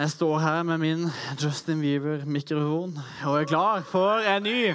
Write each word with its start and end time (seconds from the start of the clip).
Jeg 0.00 0.14
står 0.14 0.38
her 0.40 0.62
med 0.64 0.78
min 0.80 1.00
Justin 1.36 1.82
Bieber-mikrofon 1.84 2.94
og 3.28 3.34
er 3.36 3.48
klar 3.50 3.82
for 3.84 4.24
en 4.24 4.46
ny 4.46 4.70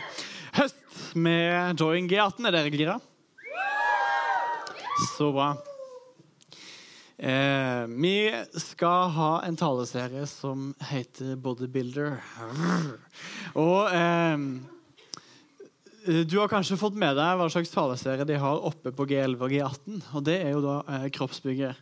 høst 0.54 1.00
med 1.18 1.80
Join 1.82 2.06
G18. 2.06 2.46
Er 2.46 2.54
dere 2.54 2.70
gira? 2.70 3.00
Så 5.16 5.32
bra. 5.34 5.48
Eh, 7.18 7.88
vi 7.90 8.20
skal 8.62 9.10
ha 9.16 9.32
en 9.48 9.58
taleserie 9.58 10.28
som 10.30 10.76
heter 10.92 11.34
Bodybuilder. 11.42 12.20
Og 13.66 13.90
eh, 13.98 14.38
du 16.06 16.38
har 16.38 16.54
kanskje 16.54 16.78
fått 16.78 17.02
med 17.02 17.18
deg 17.18 17.40
hva 17.42 17.50
slags 17.50 17.74
taleserie 17.74 18.30
de 18.30 18.38
har 18.46 18.62
oppe 18.70 18.94
på 18.94 19.10
G11 19.10 19.42
og 19.42 19.58
G18. 19.58 20.06
Og 20.14 20.30
det 20.30 20.38
er 20.44 20.54
jo 20.54 20.62
da 20.68 20.78
eh, 20.86 21.10
Kroppsbygger. 21.18 21.82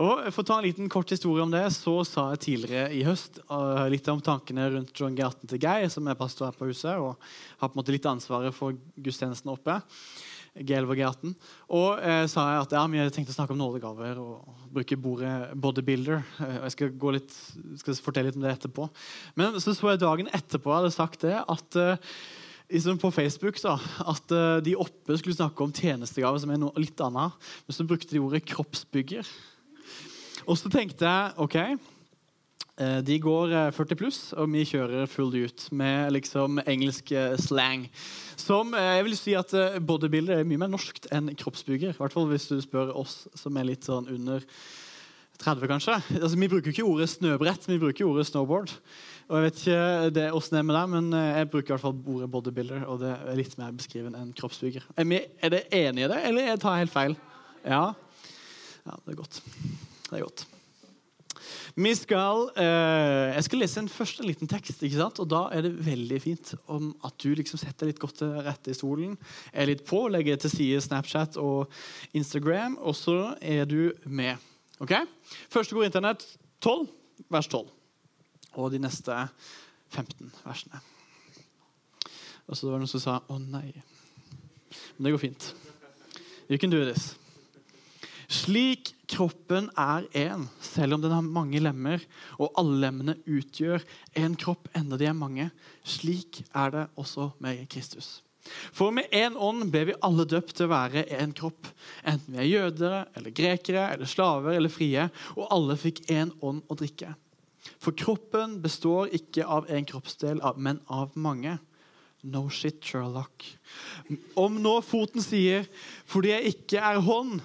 Og 0.00 0.24
For 0.32 0.40
å 0.40 0.48
ta 0.48 0.56
en 0.58 0.64
liten 0.64 0.88
kort 0.92 1.10
historie 1.12 1.44
om 1.44 1.52
det, 1.52 1.66
så 1.74 1.98
sa 2.08 2.30
jeg 2.32 2.42
tidligere 2.46 2.92
i 2.96 3.02
høst 3.04 3.42
uh, 3.50 3.84
litt 3.92 4.08
om 4.08 4.22
tankene 4.24 4.70
rundt 4.72 4.96
John 4.96 5.16
G18 5.18 5.50
til 5.50 5.60
Geir, 5.60 5.88
som 5.92 6.08
er 6.08 6.16
pastor 6.18 6.48
her 6.48 6.56
på 6.56 6.70
huset 6.70 6.96
og 6.96 7.16
har 7.60 7.68
på 7.68 7.74
en 7.74 7.80
måte 7.82 7.92
litt 7.92 8.08
ansvaret 8.08 8.56
for 8.56 8.76
gudstjenesten 8.96 9.52
oppe. 9.52 9.80
G11 10.52 10.90
og 10.92 10.98
G18. 10.98 11.32
Og 11.72 12.02
eh, 12.04 12.24
sa 12.28 12.44
jeg 12.50 12.64
at 12.66 12.74
ja, 12.76 12.82
vi 12.92 13.04
tenkte 13.14 13.32
å 13.32 13.36
snakke 13.38 13.54
om 13.54 13.60
nådegaver 13.62 14.20
og 14.20 14.66
bruke 14.74 14.98
bordet 15.00 15.32
bodybuilder. 15.56 16.20
Eh, 16.44 16.58
jeg 16.66 16.74
skal, 16.74 16.92
gå 17.00 17.14
litt, 17.16 17.32
skal 17.80 17.96
fortelle 18.04 18.28
litt 18.28 18.36
om 18.36 18.44
det 18.44 18.52
etterpå. 18.58 18.88
Men 19.40 19.56
så 19.56 19.72
så 19.72 19.94
jeg 19.94 20.02
dagen 20.02 20.28
etterpå 20.28 20.72
jeg 20.72 20.82
hadde 20.82 20.92
sagt 20.92 21.24
det, 21.24 21.38
at 21.40 21.80
eh, 21.80 22.12
liksom 22.72 23.00
på 23.00 23.12
Facebook 23.12 23.58
da, 23.60 23.78
at 24.08 24.32
uh, 24.32 24.58
de 24.64 24.72
oppe 24.80 25.16
skulle 25.20 25.36
snakke 25.36 25.64
om 25.64 25.72
tjenestegave, 25.76 26.40
som 26.40 26.52
er 26.54 26.60
noe 26.60 26.80
litt 26.80 27.00
annet. 27.04 27.36
Men 27.66 27.76
så 27.76 27.84
brukte 27.88 28.14
de 28.14 28.22
ordet 28.22 28.44
kroppsbygger. 28.48 29.28
Og 30.46 30.58
så 30.58 30.70
tenkte 30.72 31.08
jeg 31.08 31.34
OK, 31.42 31.56
uh, 32.80 33.00
de 33.06 33.18
går 33.22 33.56
40 33.76 34.00
pluss, 34.00 34.20
og 34.36 34.50
vi 34.54 34.66
kjører 34.68 35.10
full 35.10 35.34
ut 35.36 35.66
med 35.72 36.12
liksom 36.18 36.62
engelsk 36.66 37.14
slang. 37.42 37.88
Som 38.40 38.76
jeg 38.78 39.08
vil 39.08 39.18
si 39.18 39.36
at 39.38 39.54
bodybuilder 39.86 40.40
er 40.40 40.48
mye 40.48 40.64
mer 40.64 40.72
norskt 40.72 41.10
enn 41.14 41.30
kroppsbygger. 41.38 41.94
I 41.94 42.00
hvert 42.00 42.16
fall 42.16 42.30
hvis 42.32 42.48
du 42.50 42.56
spør 42.64 42.94
oss 42.98 43.26
som 43.38 43.56
er 43.60 43.70
litt 43.72 43.86
sånn 43.88 44.10
under 44.10 44.42
30, 45.42 45.66
kanskje. 45.66 45.96
Altså, 46.20 46.38
vi 46.38 46.48
bruker 46.48 46.70
ikke 46.70 46.86
ordet 46.86 47.08
snøbrett, 47.10 47.66
vi 47.68 47.78
bruker 47.82 48.06
ordet 48.06 48.26
snowboard. 48.28 48.72
Og 49.28 49.38
jeg 49.38 49.46
vet 49.46 49.60
ikke 49.62 50.10
det 50.14 50.26
hvordan 50.30 50.54
det 50.54 50.60
er 50.60 50.66
med 50.68 50.76
deg, 50.76 50.90
men 50.92 51.14
jeg 51.18 51.50
bruker 51.52 51.70
i 51.70 51.74
hvert 51.74 51.84
fall 51.86 52.14
ordet 52.14 52.30
bodybuilder. 52.34 52.84
Og 52.90 53.00
det 53.02 53.12
er 53.14 53.38
litt 53.38 53.56
mer 53.60 53.72
beskrivende 53.76 54.22
enn 54.22 54.34
kroppsbygger. 54.38 54.86
Er, 54.96 55.08
vi, 55.08 55.22
er 55.40 55.54
dere 55.54 55.80
enige 55.82 56.08
i 56.08 56.12
det, 56.12 56.20
eller 56.28 56.52
jeg 56.52 56.62
tar 56.62 56.76
jeg 56.76 56.86
helt 56.86 56.94
feil? 56.94 57.16
Ja? 57.62 57.82
ja, 58.84 58.98
det 58.98 59.14
er 59.14 59.18
godt. 59.22 59.42
Det 60.12 60.20
er 60.20 60.26
godt. 60.26 60.44
Vi 61.74 61.94
skal, 61.96 62.50
eh, 62.60 63.32
jeg 63.32 63.44
skal 63.46 63.62
lese 63.62 63.80
en 63.80 63.88
første 63.88 64.24
liten 64.26 64.48
tekst, 64.48 64.82
ikke 64.84 64.98
sant? 64.98 65.20
og 65.24 65.28
da 65.32 65.46
er 65.56 65.64
det 65.64 65.86
veldig 65.86 66.18
fint 66.20 66.50
om 66.68 66.90
at 67.04 67.16
du 67.24 67.30
liksom 67.32 67.56
setter 67.56 67.88
litt 67.88 68.00
godt 68.02 68.18
til 68.20 68.34
rette 68.44 68.70
i 68.70 68.76
stolen, 68.76 69.16
er 69.54 69.70
litt 69.70 69.86
på, 69.88 70.04
legger 70.12 70.36
til 70.36 70.52
side 70.52 70.82
Snapchat 70.84 71.38
og 71.40 71.72
Instagram, 72.12 72.76
og 72.76 72.92
så 72.98 73.16
er 73.40 73.64
du 73.64 73.94
med. 74.04 74.36
Ok? 74.84 74.92
Første 75.48 75.78
går 75.78 75.88
Internett 75.88 76.26
12, 76.60 76.84
vers 77.32 77.48
12 77.48 77.64
og 78.60 78.68
de 78.74 78.82
neste 78.82 79.16
15 79.96 80.28
versene. 80.44 80.82
Og 82.50 82.58
så 82.58 82.68
var 82.68 82.76
det 82.76 82.84
noen 82.84 82.92
som 82.92 83.00
sa 83.00 83.20
'Å, 83.24 83.40
nei'. 83.40 83.82
Men 84.98 85.04
det 85.08 85.12
går 85.12 85.24
fint. 85.24 85.54
You 86.50 86.58
can 86.58 86.70
do 86.70 86.84
this. 86.84 87.16
Slik 88.32 88.94
kroppen 89.12 89.68
er 89.76 90.06
én, 90.16 90.46
selv 90.64 90.96
om 90.96 91.02
den 91.02 91.12
har 91.12 91.24
mange 91.26 91.60
lemmer, 91.60 92.00
og 92.40 92.54
alle 92.56 92.78
lemmene 92.86 93.18
utgjør 93.28 93.84
en 94.16 94.36
kropp 94.40 94.70
enda 94.78 94.96
de 94.96 95.10
er 95.10 95.16
mange, 95.16 95.50
slik 95.84 96.40
er 96.56 96.72
det 96.72 96.84
også 96.96 97.32
med 97.44 97.66
Kristus. 97.72 98.22
For 98.74 98.90
med 98.94 99.12
én 99.14 99.36
ånd 99.38 99.68
ble 99.70 99.84
vi 99.90 99.98
alle 100.02 100.24
døpt 100.26 100.56
til 100.56 100.66
å 100.66 100.72
være 100.72 101.04
én 101.14 101.34
kropp. 101.36 101.68
Enten 102.08 102.34
vi 102.34 102.40
er 102.42 102.48
jødere, 102.48 103.02
eller 103.14 103.36
grekere, 103.36 103.84
eller 103.92 104.08
slaver 104.10 104.56
eller 104.56 104.72
frie. 104.72 105.04
Og 105.36 105.46
alle 105.54 105.76
fikk 105.78 106.02
én 106.10 106.32
ånd 106.42 106.64
å 106.66 106.78
drikke. 106.78 107.12
For 107.78 107.94
kroppen 107.94 108.58
består 108.64 109.12
ikke 109.14 109.46
av 109.46 109.70
én 109.70 109.86
kroppsdel, 109.86 110.42
men 110.56 110.80
av 110.90 111.14
mange. 111.14 111.58
No 112.22 112.48
shit, 112.50 112.82
Sherlock. 112.82 113.46
Om 114.38 114.58
nå 114.62 114.76
foten 114.86 115.22
sier 115.22 115.66
'fordi 116.06 116.28
jeg 116.30 116.54
ikke 116.54 116.78
er 116.78 117.00
hånd', 117.02 117.40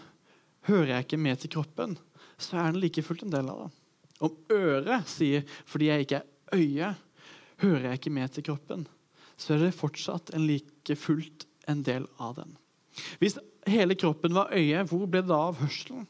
hører 0.67 0.93
jeg 0.93 1.07
ikke 1.07 1.21
med 1.21 1.41
til 1.41 1.53
kroppen, 1.57 1.97
så 2.37 2.59
er 2.59 2.71
den 2.71 2.81
like 2.83 3.03
fullt 3.05 3.25
en 3.25 3.33
del 3.33 3.49
av 3.51 3.65
det. 3.65 3.69
Om 4.19 4.37
øret 4.51 5.07
sier 5.09 5.43
'fordi 5.65 5.85
jeg 5.85 5.99
ikke 6.05 6.21
er 6.21 6.57
øye', 6.57 6.95
hører 7.61 7.83
jeg 7.89 7.93
ikke 7.93 8.13
med 8.13 8.31
til 8.31 8.43
kroppen, 8.43 8.87
så 9.37 9.53
er 9.53 9.57
det 9.57 9.77
fortsatt 9.77 10.33
en 10.33 10.47
like 10.47 10.95
fullt 10.95 11.45
en 11.67 11.83
del 11.83 12.07
av 12.19 12.35
den. 12.35 12.57
Hvis 13.19 13.37
hele 13.67 13.95
kroppen 13.95 14.33
var 14.33 14.53
øye, 14.53 14.83
hvor 14.83 15.05
ble 15.05 15.21
det 15.21 15.29
da 15.29 15.39
av 15.49 15.59
hørselen? 15.61 16.07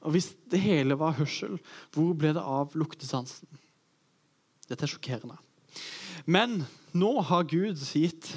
Og 0.00 0.14
hvis 0.14 0.34
det 0.50 0.60
hele 0.60 0.96
var 0.98 1.18
hørsel, 1.18 1.58
hvor 1.92 2.14
ble 2.14 2.32
det 2.36 2.42
av 2.42 2.74
luktesansen? 2.74 3.48
Dette 4.68 4.86
er 4.86 4.92
sjokkerende. 4.92 5.38
Men 6.26 6.64
nå 6.92 7.12
har 7.28 7.48
Gud 7.48 7.76
gitt 7.76 8.30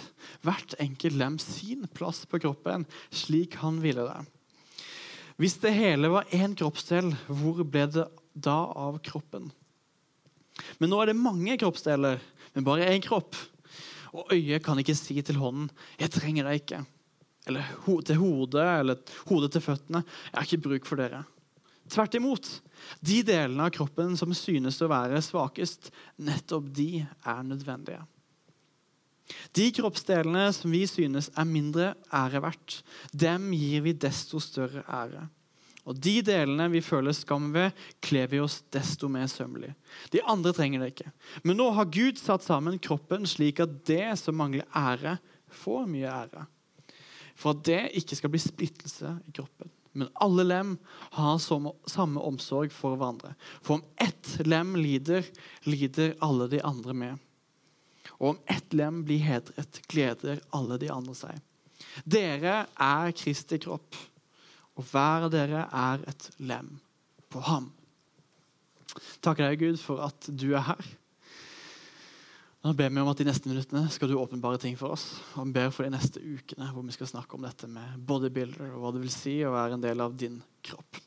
hvert 0.43 0.75
enkelt 0.81 1.17
lem 1.19 1.39
sin 1.41 1.87
plass 1.95 2.23
på 2.29 2.39
kroppen, 2.43 2.85
slik 3.11 3.59
han 3.63 3.81
ville 3.83 4.05
det. 4.07 4.23
Hvis 5.41 5.57
det 5.63 5.73
hele 5.73 6.11
var 6.13 6.29
én 6.35 6.53
kroppsdel, 6.57 7.09
hvor 7.27 7.63
ble 7.65 7.87
det 7.89 8.05
da 8.33 8.57
av 8.77 8.99
kroppen? 9.05 9.49
Men 10.77 10.91
nå 10.91 10.99
er 11.01 11.09
det 11.09 11.17
mange 11.17 11.57
kroppsdeler, 11.61 12.21
men 12.53 12.65
bare 12.67 12.91
én 12.93 13.01
kropp. 13.03 13.35
Og 14.13 14.29
øyet 14.35 14.61
kan 14.65 14.77
ikke 14.77 14.95
si 14.95 15.21
til 15.21 15.41
hånden 15.41 15.71
'Jeg 15.97 16.11
trenger 16.11 16.43
deg 16.43 16.61
ikke'. 16.61 16.85
Eller 17.47 17.65
til 18.05 18.15
hodet, 18.15 18.79
eller 18.79 18.97
hodet 19.27 19.51
til 19.51 19.61
føttene 19.61 20.03
'Jeg 20.03 20.37
har 20.37 20.45
ikke 20.45 20.69
bruk 20.69 20.85
for 20.85 20.95
dere'. 20.95 21.25
Tvert 21.89 22.15
imot. 22.15 22.61
De 23.01 23.23
delene 23.23 23.65
av 23.65 23.71
kroppen 23.71 24.15
som 24.17 24.33
synes 24.33 24.81
å 24.81 24.87
være 24.87 25.21
svakest, 25.21 25.91
nettopp 26.17 26.71
de 26.73 27.05
er 27.25 27.43
nødvendige. 27.43 28.05
De 29.55 29.69
kroppsdelene 29.75 30.49
som 30.55 30.73
vi 30.73 30.83
synes 30.89 31.29
er 31.37 31.47
mindre 31.47 31.93
ære 32.13 32.41
verdt, 32.43 32.81
dem 33.13 33.51
gir 33.55 33.85
vi 33.85 33.95
desto 33.95 34.41
større 34.43 34.83
ære. 34.87 35.27
Og 35.83 35.99
De 35.99 36.21
delene 36.23 36.69
vi 36.71 36.79
føler 36.83 37.15
skam 37.15 37.49
ved, 37.55 37.75
kler 38.03 38.29
vi 38.31 38.39
oss 38.39 38.61
desto 38.71 39.09
mer 39.11 39.27
sømmelig. 39.27 39.73
De 40.15 40.21
andre 40.23 40.53
trenger 40.55 40.83
det 40.83 40.93
ikke. 40.93 41.11
Men 41.43 41.59
nå 41.59 41.69
har 41.75 41.91
Gud 41.91 42.19
satt 42.21 42.45
sammen 42.45 42.79
kroppen 42.79 43.27
slik 43.27 43.59
at 43.63 43.81
det 43.87 44.13
som 44.21 44.37
mangler 44.39 44.67
ære, 44.71 45.17
får 45.53 45.83
mye 45.85 46.09
ære. 46.09 46.47
For 47.37 47.53
at 47.53 47.65
det 47.67 47.81
ikke 47.99 48.17
skal 48.17 48.31
bli 48.33 48.41
splittelse 48.41 49.11
i 49.27 49.35
kroppen. 49.35 49.69
Men 49.93 50.09
alle 50.23 50.45
lem 50.47 50.71
har 51.13 51.37
samme 51.37 52.23
omsorg 52.25 52.71
for 52.73 52.97
hverandre. 52.97 53.35
For 53.61 53.77
om 53.77 53.83
ett 54.01 54.39
lem 54.47 54.73
lider, 54.79 55.27
lider 55.69 56.15
alle 56.23 56.47
de 56.49 56.63
andre 56.65 56.95
med. 56.97 57.21
Og 58.23 58.29
om 58.29 58.41
ett 58.47 58.71
lem 58.71 59.01
blir 59.03 59.19
hedret, 59.19 59.81
gleder 59.91 60.39
alle 60.55 60.79
de 60.79 60.87
andre 60.93 61.13
seg. 61.17 61.39
Dere 62.07 62.63
er 62.79 63.11
Kristi 63.19 63.59
kropp, 63.59 63.97
og 64.79 64.87
hver 64.87 65.27
av 65.27 65.33
dere 65.33 65.65
er 65.67 66.05
et 66.07 66.29
lem 66.39 66.69
på 67.33 67.41
ham. 67.43 67.67
Takker 69.19 69.49
deg, 69.49 69.59
Gud, 69.59 69.79
for 69.81 69.99
at 70.05 70.29
du 70.31 70.53
er 70.53 70.63
her. 70.69 70.91
Nå 72.63 72.71
ber 72.79 72.93
vi 72.93 73.01
om 73.01 73.09
at 73.11 73.19
De 73.19 73.25
neste 73.27 73.49
minuttene 73.51 73.89
skal 73.91 74.07
du 74.07 74.15
åpenbare 74.15 74.61
ting 74.61 74.77
for 74.79 74.95
oss. 74.95 75.09
Og 75.35 75.49
vi 75.49 75.57
ber 75.57 75.73
for 75.75 75.83
de 75.83 75.91
neste 75.91 76.21
ukene 76.23 76.69
hvor 76.71 76.85
vi 76.87 76.95
skal 76.95 77.09
snakke 77.09 77.35
om 77.35 77.43
dette 77.43 77.67
med 77.67 77.97
bodybuilder 78.07 78.69
og 78.71 78.85
hva 78.85 78.93
det 78.95 79.01
vil 79.03 79.11
si 79.11 79.33
å 79.43 79.51
være 79.51 79.75
en 79.75 79.83
del 79.83 80.03
av 80.05 80.15
din 80.15 80.37
kropp. 80.63 81.01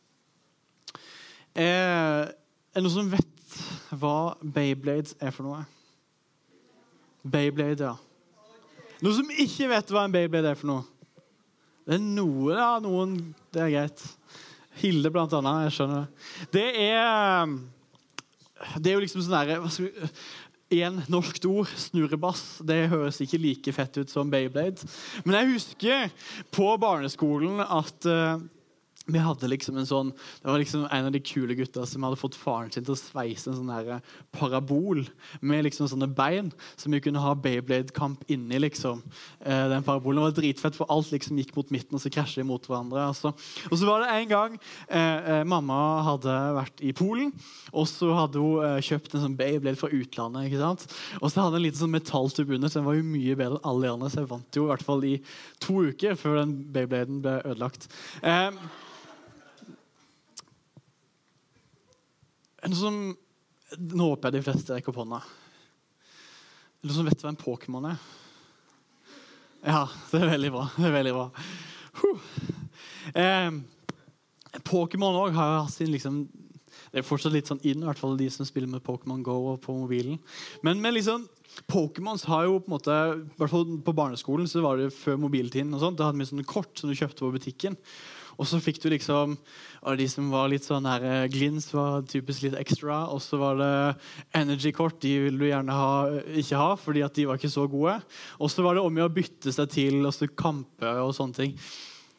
Er 1.56 2.28
det 2.77 2.84
noen 2.84 2.93
som 2.93 3.09
vet 3.09 3.56
hva 3.97 4.37
Bayblades 4.44 5.16
er 5.16 5.33
for 5.33 5.48
noe? 5.48 5.62
Bayblade, 7.31 7.93
ja. 7.93 7.97
Noen 9.05 9.17
som 9.19 9.33
ikke 9.33 9.69
vet 9.71 9.93
hva 9.93 10.07
en 10.07 10.15
Beyblade 10.15 10.53
er 10.53 10.59
for 10.59 10.71
noe? 10.71 10.84
Det 11.87 11.99
er 11.99 12.03
noe, 12.03 12.55
ja. 12.57 12.71
Noen 12.83 13.19
Det 13.53 13.63
er 13.63 13.73
greit. 13.75 14.05
Hilde, 14.81 15.13
blant 15.13 15.34
annet. 15.37 15.67
Jeg 15.67 15.77
skjønner 15.77 16.05
det. 16.05 16.27
Det 16.57 16.67
er 16.89 17.55
Det 18.81 18.91
er 18.91 18.97
jo 18.97 19.05
liksom 19.05 19.25
sånn 19.25 19.37
derre 19.37 20.11
en 20.67 20.97
norskt 21.13 21.45
ord, 21.47 21.71
snurrebass, 21.78 22.59
det 22.67 22.89
høres 22.91 23.21
ikke 23.23 23.39
like 23.39 23.72
fett 23.77 24.01
ut 24.01 24.11
som 24.11 24.31
Beyblade. 24.33 24.83
Men 25.22 25.37
jeg 25.39 25.53
husker 25.53 26.09
på 26.51 26.72
barneskolen 26.83 27.61
at 27.63 28.09
uh, 28.11 28.41
vi 29.07 29.21
hadde 29.23 29.47
liksom 29.47 29.77
en 29.79 29.87
sånn, 29.87 30.09
Det 30.43 30.49
var 30.51 30.59
liksom 30.59 30.87
en 30.91 31.07
av 31.07 31.13
de 31.15 31.21
kule 31.23 31.55
gutta 31.55 31.85
som 31.87 32.03
hadde 32.03 32.19
fått 32.19 32.35
faren 32.35 32.73
sin 32.75 32.83
til 32.85 32.97
å 32.97 32.99
sveise 32.99 33.47
en 33.53 33.59
sånn 33.61 33.69
der 33.71 33.91
eh, 33.97 34.09
parabol 34.35 35.05
med 35.47 35.63
liksom 35.65 35.87
sånne 35.93 36.09
bein 36.11 36.49
som 36.75 36.91
vi 36.91 36.99
kunne 37.05 37.23
ha 37.23 37.35
Bayblade-kamp 37.39 38.25
inni. 38.29 38.59
liksom. 38.59 39.03
Eh, 39.45 39.69
den 39.71 39.85
parabolen 39.87 40.25
var 40.25 40.35
dritfett, 40.35 40.75
for 40.75 40.91
alt 40.91 41.13
liksom 41.15 41.39
gikk 41.39 41.55
mot 41.55 41.71
midten, 41.71 41.95
og 41.95 42.03
så 42.03 42.11
krasja 42.11 42.43
de 42.43 42.49
mot 42.49 42.67
hverandre. 42.67 43.05
Altså. 43.13 43.31
Og 43.71 43.79
så 43.79 43.87
var 43.87 44.03
det 44.03 44.09
en 44.11 44.29
gang 44.33 44.57
eh, 44.89 45.29
eh, 45.37 45.45
mamma 45.47 46.03
hadde 46.03 46.35
vært 46.57 46.83
i 46.83 46.91
Polen, 46.97 47.31
og 47.73 47.87
så 47.87 48.11
hadde 48.17 48.43
hun 48.43 48.65
eh, 48.67 48.81
kjøpt 48.83 49.15
en 49.15 49.23
sånn 49.29 49.37
Bayblade 49.39 49.79
fra 49.79 49.93
utlandet. 49.95 50.49
ikke 50.51 50.65
sant? 50.65 50.87
Og 51.21 51.31
så 51.31 51.45
hadde 51.45 51.55
hun 51.55 51.61
en 51.63 51.67
liten 51.69 51.83
sånn 51.85 51.95
metalltube 51.95 52.59
under, 52.59 52.69
så 52.73 52.81
den 52.81 52.89
var 52.91 52.99
jo 52.99 53.07
mye 53.07 53.39
bedre 53.39 53.61
enn 53.61 53.71
alle 53.71 53.87
de 53.87 53.93
andre. 53.95 54.11
Så 54.11 54.25
jeg 54.25 54.33
vant 54.35 54.59
jo 54.59 54.67
i 54.67 54.73
hvert 54.75 54.87
fall 54.91 55.07
i 55.07 55.15
to 55.63 55.79
uker 55.93 56.19
før 56.19 56.41
den 56.43 56.57
Beybladen 56.75 57.23
ble 57.23 57.39
ødelagt. 57.47 57.87
Eh, 58.27 58.51
Er 58.51 58.51
det 58.51 58.55
noen 58.57 58.73
som 62.74 63.16
Nå 63.77 64.09
håper 64.13 64.30
jeg 64.30 64.39
de 64.39 64.47
fleste 64.47 64.74
rekker 64.74 64.92
opp 64.92 65.01
hånda. 65.03 65.18
Er 66.78 66.86
noen 66.86 66.95
som 66.95 67.09
vet 67.09 67.22
hva 67.22 67.33
en 67.33 67.39
Pokémon 67.39 67.89
er? 67.91 67.97
Ja, 69.66 69.89
det 70.13 70.21
er 70.21 70.30
veldig 70.30 70.53
bra. 70.54 70.66
Det 70.77 70.86
er 70.86 70.95
veldig 70.95 71.15
bra. 71.16 71.30
Eh, 73.16 73.51
Pokémon 74.66 75.15
òg 75.15 75.34
har 75.36 75.60
hatt 75.60 75.71
sin 75.71 75.92
liksom 75.92 76.24
Det 76.91 76.98
er 76.98 77.07
fortsatt 77.07 77.34
litt 77.34 77.47
sånn 77.47 77.63
inn, 77.63 77.84
i 77.84 77.86
hvert 77.86 78.01
fall 78.01 78.16
de 78.18 78.27
som 78.33 78.47
spiller 78.48 78.71
med 78.71 78.83
Pokémon 78.84 79.22
Go 79.24 79.36
og 79.53 79.60
på 79.62 79.74
mobilen. 79.77 80.19
Men, 80.66 80.80
men 80.83 80.95
liksom 80.97 81.27
Pokémons 81.71 82.24
har 82.28 82.45
jo 82.47 82.59
på 82.60 82.69
en 82.69 82.74
måte, 82.74 82.97
hvert 83.39 83.53
fall 83.53 83.65
på 83.84 83.95
barneskolen 83.97 84.48
så 84.51 84.62
var 84.65 84.80
det 84.80 84.91
før 84.95 85.19
mobiltiden. 85.21 85.72
og 85.74 85.83
sånt, 85.83 85.98
Da 85.98 86.09
hadde 86.09 86.21
vi 86.21 86.28
sånne 86.28 86.48
kort 86.48 86.78
som 86.78 86.91
du 86.91 86.97
kjøpte 86.97 87.24
på 87.24 87.33
butikken. 87.36 87.77
Og 88.36 88.48
så 88.48 88.60
fikk 88.60 88.83
du 88.83 88.91
liksom 88.92 89.36
og 89.86 90.00
De 90.00 90.06
som 90.10 90.30
var 90.33 90.48
litt 90.50 90.65
sånn 90.66 90.86
her, 90.88 91.04
eh, 91.06 91.28
Glins 91.30 91.68
var 91.71 92.03
typisk 92.10 92.42
litt 92.42 92.56
ekstra. 92.59 93.04
Og 93.15 93.21
så 93.22 93.38
var 93.38 93.59
det 93.60 93.71
Energy-kort. 94.34 94.98
De 95.00 95.12
ville 95.28 95.38
du 95.38 95.47
gjerne 95.47 95.71
ha, 95.71 95.91
ikke 96.34 96.59
ha, 96.59 96.72
fordi 96.80 97.04
at 97.06 97.15
de 97.15 97.27
var 97.28 97.38
ikke 97.38 97.53
så 97.53 97.68
gode. 97.71 97.94
Og 98.41 98.50
så 98.50 98.65
var 98.66 98.74
det 98.74 98.83
om 98.83 98.98
å 99.04 99.12
bytte 99.12 99.54
seg 99.54 99.71
til 99.71 100.00
og 100.03 100.15
så 100.16 100.27
kampe 100.27 100.91
og 101.04 101.15
sånne 101.15 101.38
ting. 101.38 101.54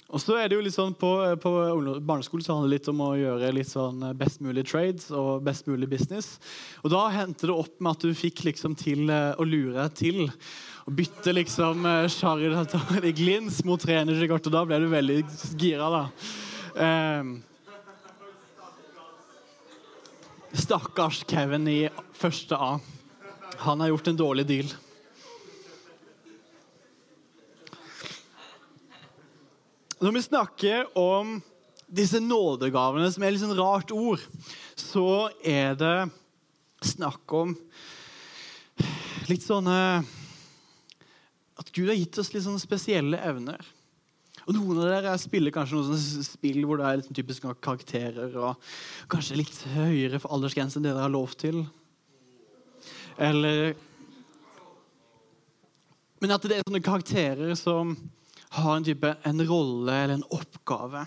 Og 0.08 0.22
så 0.24 0.38
er 0.40 0.48
det 0.48 0.56
jo 0.56 0.64
litt 0.64 0.76
sånn 0.76 0.94
På, 0.96 1.10
på 1.42 1.52
barneskolen 2.00 2.46
så 2.46 2.56
handler 2.56 2.72
det 2.72 2.78
litt 2.78 2.92
om 2.94 3.02
å 3.04 3.10
gjøre 3.20 3.52
litt 3.56 3.68
sånn 3.68 4.06
best 4.16 4.40
mulig 4.44 4.64
trades 4.70 5.10
og 5.12 5.44
best 5.44 5.68
mulig 5.68 5.90
business. 5.92 6.38
Og 6.84 6.94
Da 6.94 7.04
hendte 7.12 7.50
det 7.50 7.58
opp 7.58 7.76
med 7.82 7.98
at 7.98 8.08
du 8.08 8.16
fikk 8.16 8.46
liksom 8.48 8.78
til 8.80 9.12
eh, 9.12 9.36
å 9.36 9.48
lure 9.48 9.90
til 9.98 10.30
å 10.88 10.94
bytte 10.96 11.34
liksom 11.36 11.84
Charlotte 12.14 12.80
i 13.04 13.12
glins 13.12 13.60
mot 13.68 13.82
trenerkort, 13.82 14.48
og 14.48 14.54
da 14.56 14.64
ble 14.64 14.80
du 14.80 14.88
veldig 14.88 15.18
gira, 15.60 15.90
da. 15.92 16.06
Um, 16.78 17.34
stakkars 20.56 21.26
Kevin 21.28 21.68
i 21.68 21.82
første 22.16 22.56
A. 22.56 22.78
Han 23.68 23.84
har 23.84 23.92
gjort 23.92 24.08
en 24.14 24.24
dårlig 24.24 24.48
deal. 24.48 24.72
Når 29.98 30.14
vi 30.14 30.22
snakker 30.22 30.98
om 30.98 31.40
disse 31.90 32.20
nådegavene, 32.22 33.08
som 33.10 33.24
er 33.26 33.32
litt 33.34 33.42
sånn 33.42 33.58
rart 33.58 33.90
ord, 33.96 34.22
så 34.78 35.32
er 35.42 35.74
det 35.74 35.96
snakk 36.86 37.34
om 37.34 37.56
litt 39.26 39.42
sånne 39.42 39.78
at 41.58 41.72
Gud 41.74 41.90
har 41.90 41.98
gitt 41.98 42.20
oss 42.22 42.30
litt 42.36 42.46
sånne 42.46 42.62
spesielle 42.62 43.18
evner. 43.26 43.64
Og 44.46 44.54
Noen 44.54 44.84
av 44.84 44.92
dere 44.92 45.16
spiller 45.18 45.56
kanskje 45.56 45.80
noen 45.80 46.28
spill 46.28 46.60
hvor 46.70 46.78
det 46.78 46.86
er 46.92 47.00
litt 47.02 47.10
typisk 47.18 47.48
karakterer 47.66 48.38
og 48.38 48.70
kanskje 49.10 49.40
litt 49.40 49.58
høyere 49.74 50.22
for 50.22 50.36
aldersgrense 50.38 50.78
enn 50.78 50.86
det 50.86 50.92
dere 50.94 51.08
har 51.08 51.16
lov 51.16 51.34
til. 51.42 51.64
Eller 53.18 53.74
Men 56.22 56.38
at 56.38 56.46
det 56.46 56.60
er 56.60 56.64
sånne 56.70 56.86
karakterer 56.86 57.58
som 57.58 57.98
har 58.56 58.76
en 58.76 58.88
type 58.88 59.14
en 59.28 59.44
rolle 59.48 59.94
eller 59.94 60.18
en 60.18 60.28
oppgave. 60.36 61.04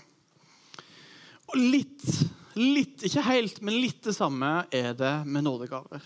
Og 1.51 1.57
litt, 1.59 2.05
litt, 2.55 3.03
ikke 3.07 3.25
helt, 3.27 3.61
men 3.65 3.79
litt 3.81 4.03
det 4.05 4.15
samme 4.15 4.51
er 4.71 4.93
det 4.97 5.13
med 5.27 5.45
nådegaver. 5.47 6.03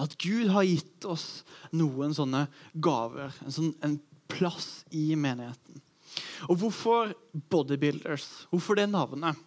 At 0.00 0.16
Gud 0.18 0.50
har 0.50 0.66
gitt 0.66 1.06
oss 1.06 1.44
noen 1.74 2.14
sånne 2.16 2.46
gaver, 2.72 3.34
en, 3.44 3.54
sånn, 3.54 3.74
en 3.84 3.98
plass 4.30 4.82
i 4.90 5.12
menigheten. 5.18 5.82
Og 6.50 6.58
hvorfor 6.60 7.12
bodybuilders? 7.50 8.26
Hvorfor 8.50 8.78
det 8.78 8.88
navnet? 8.90 9.38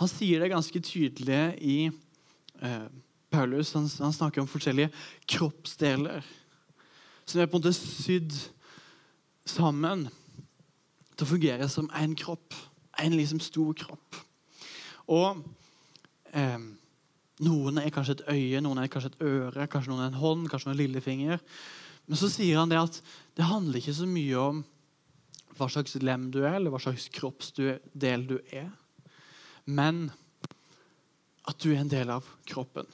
Han 0.00 0.10
sier 0.10 0.42
det 0.42 0.52
ganske 0.52 0.80
tydelig 0.84 1.40
i 1.62 1.78
eh, 1.88 2.86
Paulus. 3.32 3.72
Han, 3.76 3.88
han, 4.00 4.14
snakker 4.14 4.42
om 4.42 4.50
forskjellige 4.50 4.92
kroppsdeler 5.30 6.24
som 7.24 7.40
er 7.40 7.48
på 7.48 7.56
en 7.56 7.62
måte 7.62 7.76
sydd 7.76 8.34
sammen 9.52 10.06
til 11.12 11.26
å 11.26 11.30
fungere 11.34 11.68
som 11.70 11.90
én 11.98 12.16
kropp. 12.18 12.56
En 13.00 13.16
liksom 13.16 13.40
stor 13.42 13.74
kropp. 13.78 14.18
Og 15.12 15.42
eh, 16.32 16.58
noen 17.42 17.80
er 17.82 17.92
kanskje 17.94 18.18
et 18.18 18.26
øye, 18.32 18.62
noen 18.64 18.82
er 18.82 18.90
kanskje 18.92 19.12
et 19.14 19.24
øre, 19.26 19.68
kanskje 19.70 19.92
noen 19.92 20.04
er 20.04 20.12
en 20.12 20.20
hånd, 20.22 20.48
kanskje 20.50 20.70
noen 20.70 20.80
lillefinger. 20.80 21.42
Men 22.06 22.18
så 22.18 22.30
sier 22.32 22.60
han 22.60 22.72
det 22.72 22.80
at 22.80 23.00
det 23.38 23.48
handler 23.48 23.80
ikke 23.80 23.96
så 23.96 24.08
mye 24.08 24.38
om 24.40 24.62
hva 25.58 25.68
slags 25.70 25.96
lem 26.00 26.30
du 26.32 26.42
er, 26.42 26.56
eller 26.56 26.72
hva 26.72 26.80
slags 26.82 27.08
kroppsdel 27.12 28.26
du 28.28 28.38
er, 28.54 28.70
men 29.68 30.06
at 31.48 31.58
du 31.62 31.72
er 31.72 31.82
en 31.82 31.92
del 31.92 32.12
av 32.14 32.26
kroppen. 32.48 32.88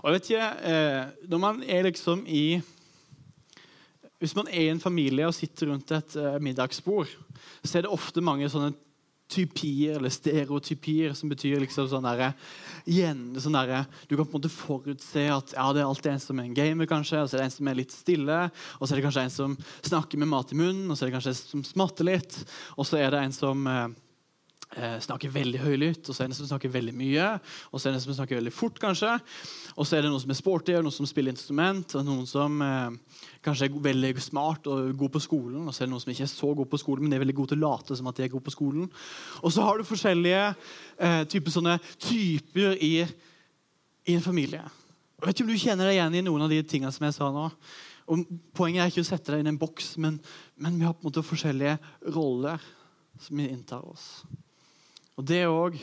Og 0.00 0.08
jeg 0.08 0.14
vet 0.14 0.28
ikke, 0.30 0.48
eh, 0.70 1.28
Når 1.28 1.38
man 1.38 1.62
er 1.62 1.82
liksom 1.84 2.24
i 2.26 2.62
Hvis 4.22 4.34
man 4.36 4.48
er 4.48 4.64
i 4.64 4.72
en 4.72 4.80
familie 4.80 5.28
og 5.28 5.36
sitter 5.36 5.70
rundt 5.70 5.92
et 5.92 6.16
eh, 6.16 6.40
middagsbord, 6.40 7.10
så 7.62 7.78
er 7.78 7.84
det 7.84 7.92
ofte 7.92 8.24
mange 8.24 8.48
sånne 8.52 8.72
typier 9.28 9.96
eller 9.98 10.12
stereotypier, 10.14 11.14
som 11.18 11.30
betyr 11.30 11.58
liksom 11.64 11.88
sånn 11.90 12.06
derre 12.06 12.30
sånn 13.42 13.56
der, 13.58 13.88
Du 14.06 14.14
kan 14.14 14.24
på 14.24 14.36
en 14.36 14.38
måte 14.38 14.52
forutse 14.52 15.24
at 15.34 15.54
ja, 15.56 15.66
det 15.74 15.82
er 15.82 15.88
alltid 15.88 16.12
en 16.12 16.22
som 16.22 16.38
er 16.38 16.46
en 16.46 16.54
gamer, 16.54 16.86
kanskje, 16.86 17.24
og 17.24 17.28
så 17.28 17.36
er 17.36 17.42
det 17.42 17.48
en 17.50 17.56
som 17.56 17.68
er 17.68 17.78
litt 17.80 17.94
stille, 17.94 18.38
og 18.78 18.86
så 18.86 18.94
er 18.94 19.00
det 19.00 19.06
kanskje 19.08 19.24
en 19.26 19.34
som 19.34 19.56
snakker 19.82 20.22
med 20.22 20.30
mat 20.30 20.54
i 20.54 20.60
munnen, 20.60 20.86
og 20.88 20.94
så 20.94 21.04
er 21.04 21.10
det 21.10 21.16
kanskje 21.18 21.34
en 21.34 21.40
som 21.42 21.66
smatter 21.66 22.06
litt, 22.06 22.38
og 22.76 22.86
så 22.86 23.02
er 23.02 23.10
det 23.10 23.24
en 23.24 23.34
som 23.34 23.66
eh, 23.66 23.88
snakker 25.00 25.30
veldig 25.30 25.60
høylytt, 25.62 26.08
og 26.08 26.12
så 26.12 26.24
er 26.24 26.26
det 26.26 26.34
en 26.34 26.38
som 26.40 26.48
snakker 26.50 26.72
veldig 26.74 26.92
mye, 26.98 27.26
og 27.70 27.78
så 27.78 27.86
er 27.86 27.94
det 27.94 28.00
en 28.00 28.02
som 28.02 28.16
snakker 28.16 28.36
veldig 28.40 28.52
fort, 28.52 28.80
kanskje. 28.82 29.12
Og 29.76 29.86
så 29.86 29.96
er 29.96 30.04
det 30.04 30.10
noen 30.10 30.22
som 30.22 30.32
er 30.32 30.38
sporty, 30.38 30.74
og 30.76 30.84
noen 30.84 30.94
som 30.94 31.08
spiller 31.08 31.34
instrument, 31.34 31.94
og 31.96 32.04
noen 32.04 32.26
som 32.28 32.62
eh, 32.64 33.18
kanskje 33.44 33.68
er 33.68 33.78
veldig 33.84 34.10
smart 34.24 34.68
og 34.72 34.90
god 34.96 35.12
på 35.14 35.22
skolen. 35.22 35.66
Og 35.66 35.74
så 35.74 35.84
er 35.84 35.88
det 35.88 35.92
noen 35.92 36.02
som 36.02 36.12
ikke 36.12 36.24
er 36.26 36.32
så 36.32 36.52
god 36.56 36.70
på 36.72 36.80
skolen, 36.80 37.04
men 37.04 37.12
de 37.12 37.18
er 37.18 37.24
veldig 37.24 37.36
gode 37.36 37.52
til 37.52 37.60
å 37.60 37.70
late 37.70 37.98
som 37.98 38.08
at 38.10 38.16
de 38.16 38.24
er 38.26 38.32
gode 38.32 38.46
på 38.46 38.54
skolen. 38.54 38.86
Og 39.42 39.52
så 39.54 39.66
har 39.66 39.76
du 39.76 39.88
forskjellige 39.88 40.46
eh, 40.48 41.20
typer, 41.32 41.54
sånne 41.54 41.76
typer 41.94 42.80
i, 42.80 42.94
i, 43.04 44.16
en 44.16 44.24
familie. 44.24 44.64
Jeg 45.16 45.28
vet 45.28 45.36
ikke 45.36 45.46
om 45.46 45.52
du 45.52 45.60
kjenner 45.60 45.90
deg 45.90 45.98
igjen 45.98 46.18
i 46.18 46.24
noen 46.26 46.46
av 46.46 46.56
de 46.56 46.62
tingene 46.68 46.94
som 46.96 47.06
jeg 47.06 47.18
sa 47.18 47.30
nå. 47.32 47.46
Og 48.12 48.24
poenget 48.56 48.84
er 48.84 48.92
ikke 48.92 49.04
å 49.04 49.10
sette 49.12 49.34
deg 49.34 49.44
inn 49.44 49.50
i 49.50 49.54
en 49.54 49.60
boks, 49.60 49.94
men, 50.00 50.18
men, 50.56 50.80
vi 50.80 50.88
har 50.88 50.96
på 50.96 51.04
en 51.04 51.10
måte 51.10 51.26
forskjellige 51.26 51.76
roller 52.16 52.64
som 53.20 53.40
vi 53.40 53.48
inntar 53.50 53.84
oss. 53.84 54.24
Og 55.16 55.24
det 55.26 55.42
er 55.42 55.52
òg 55.52 55.78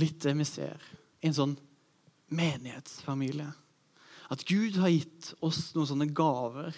litt 0.00 0.20
det 0.22 0.34
vi 0.38 0.46
ser 0.48 0.80
i 1.20 1.28
en 1.28 1.36
sånn 1.36 1.56
menighetsfamilie. 2.34 3.48
At 4.30 4.44
Gud 4.46 4.78
har 4.78 4.92
gitt 4.92 5.32
oss 5.42 5.70
noen 5.74 5.88
sånne 5.90 6.08
gaver 6.14 6.74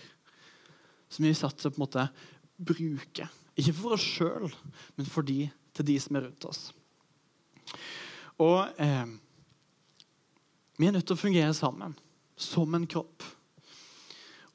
som 1.13 1.25
vi 1.25 1.33
er 1.33 1.37
å 1.37 1.73
på 1.73 1.77
en 1.77 1.85
måte 1.85 2.07
bruke. 2.57 3.29
Ikke 3.59 3.75
for 3.77 3.97
oss 3.97 4.05
sjøl, 4.05 4.49
men 4.97 5.09
for 5.09 5.27
de, 5.29 5.45
til 5.77 5.89
de 5.89 5.99
som 6.01 6.17
er 6.17 6.27
rundt 6.27 6.49
oss. 6.49 6.63
Og 8.41 8.81
eh, 8.81 9.05
Vi 10.81 10.89
er 10.89 10.95
nødt 10.97 11.05
til 11.07 11.15
å 11.15 11.21
fungere 11.21 11.53
sammen, 11.55 11.93
som 12.35 12.73
en 12.75 12.89
kropp. 12.89 13.23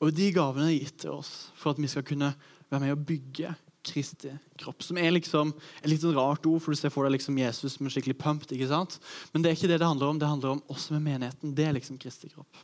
Og 0.01 0.09
de 0.13 0.31
gavene 0.33 0.71
er 0.71 0.79
gitt 0.81 1.03
til 1.05 1.13
oss 1.13 1.51
for 1.55 1.71
at 1.71 1.79
vi 1.79 1.89
skal 1.89 2.05
kunne 2.05 2.33
være 2.67 2.81
med 2.83 2.95
å 2.95 3.05
bygge 3.09 3.53
Kristi 3.93 4.33
kropp. 4.59 4.83
Som 4.85 4.99
er 5.01 5.13
liksom 5.15 5.53
et 5.81 5.89
litt 5.91 6.03
sånn 6.03 6.17
rart 6.17 6.45
ord, 6.49 6.61
for 6.63 6.73
du 6.73 6.79
ser 6.79 6.93
for 6.93 7.07
deg 7.07 7.17
liksom 7.17 7.37
Jesus 7.39 7.77
som 7.77 7.87
er 7.87 7.95
skikkelig 7.95 8.17
pumped. 8.21 8.51
ikke 8.53 8.69
sant? 8.71 8.99
Men 9.33 9.43
det 9.43 9.51
er 9.51 9.59
ikke 9.59 9.71
det 9.71 9.79
det 9.81 9.89
handler 9.89 10.11
om. 10.11 10.19
Det 10.19 10.29
handler 10.29 10.57
om 10.57 10.63
oss 10.73 10.89
med 10.93 11.05
menigheten. 11.05 11.55
Det 11.55 11.65
er 11.67 11.75
liksom 11.77 11.99
Kristi 12.01 12.29
kropp. 12.33 12.63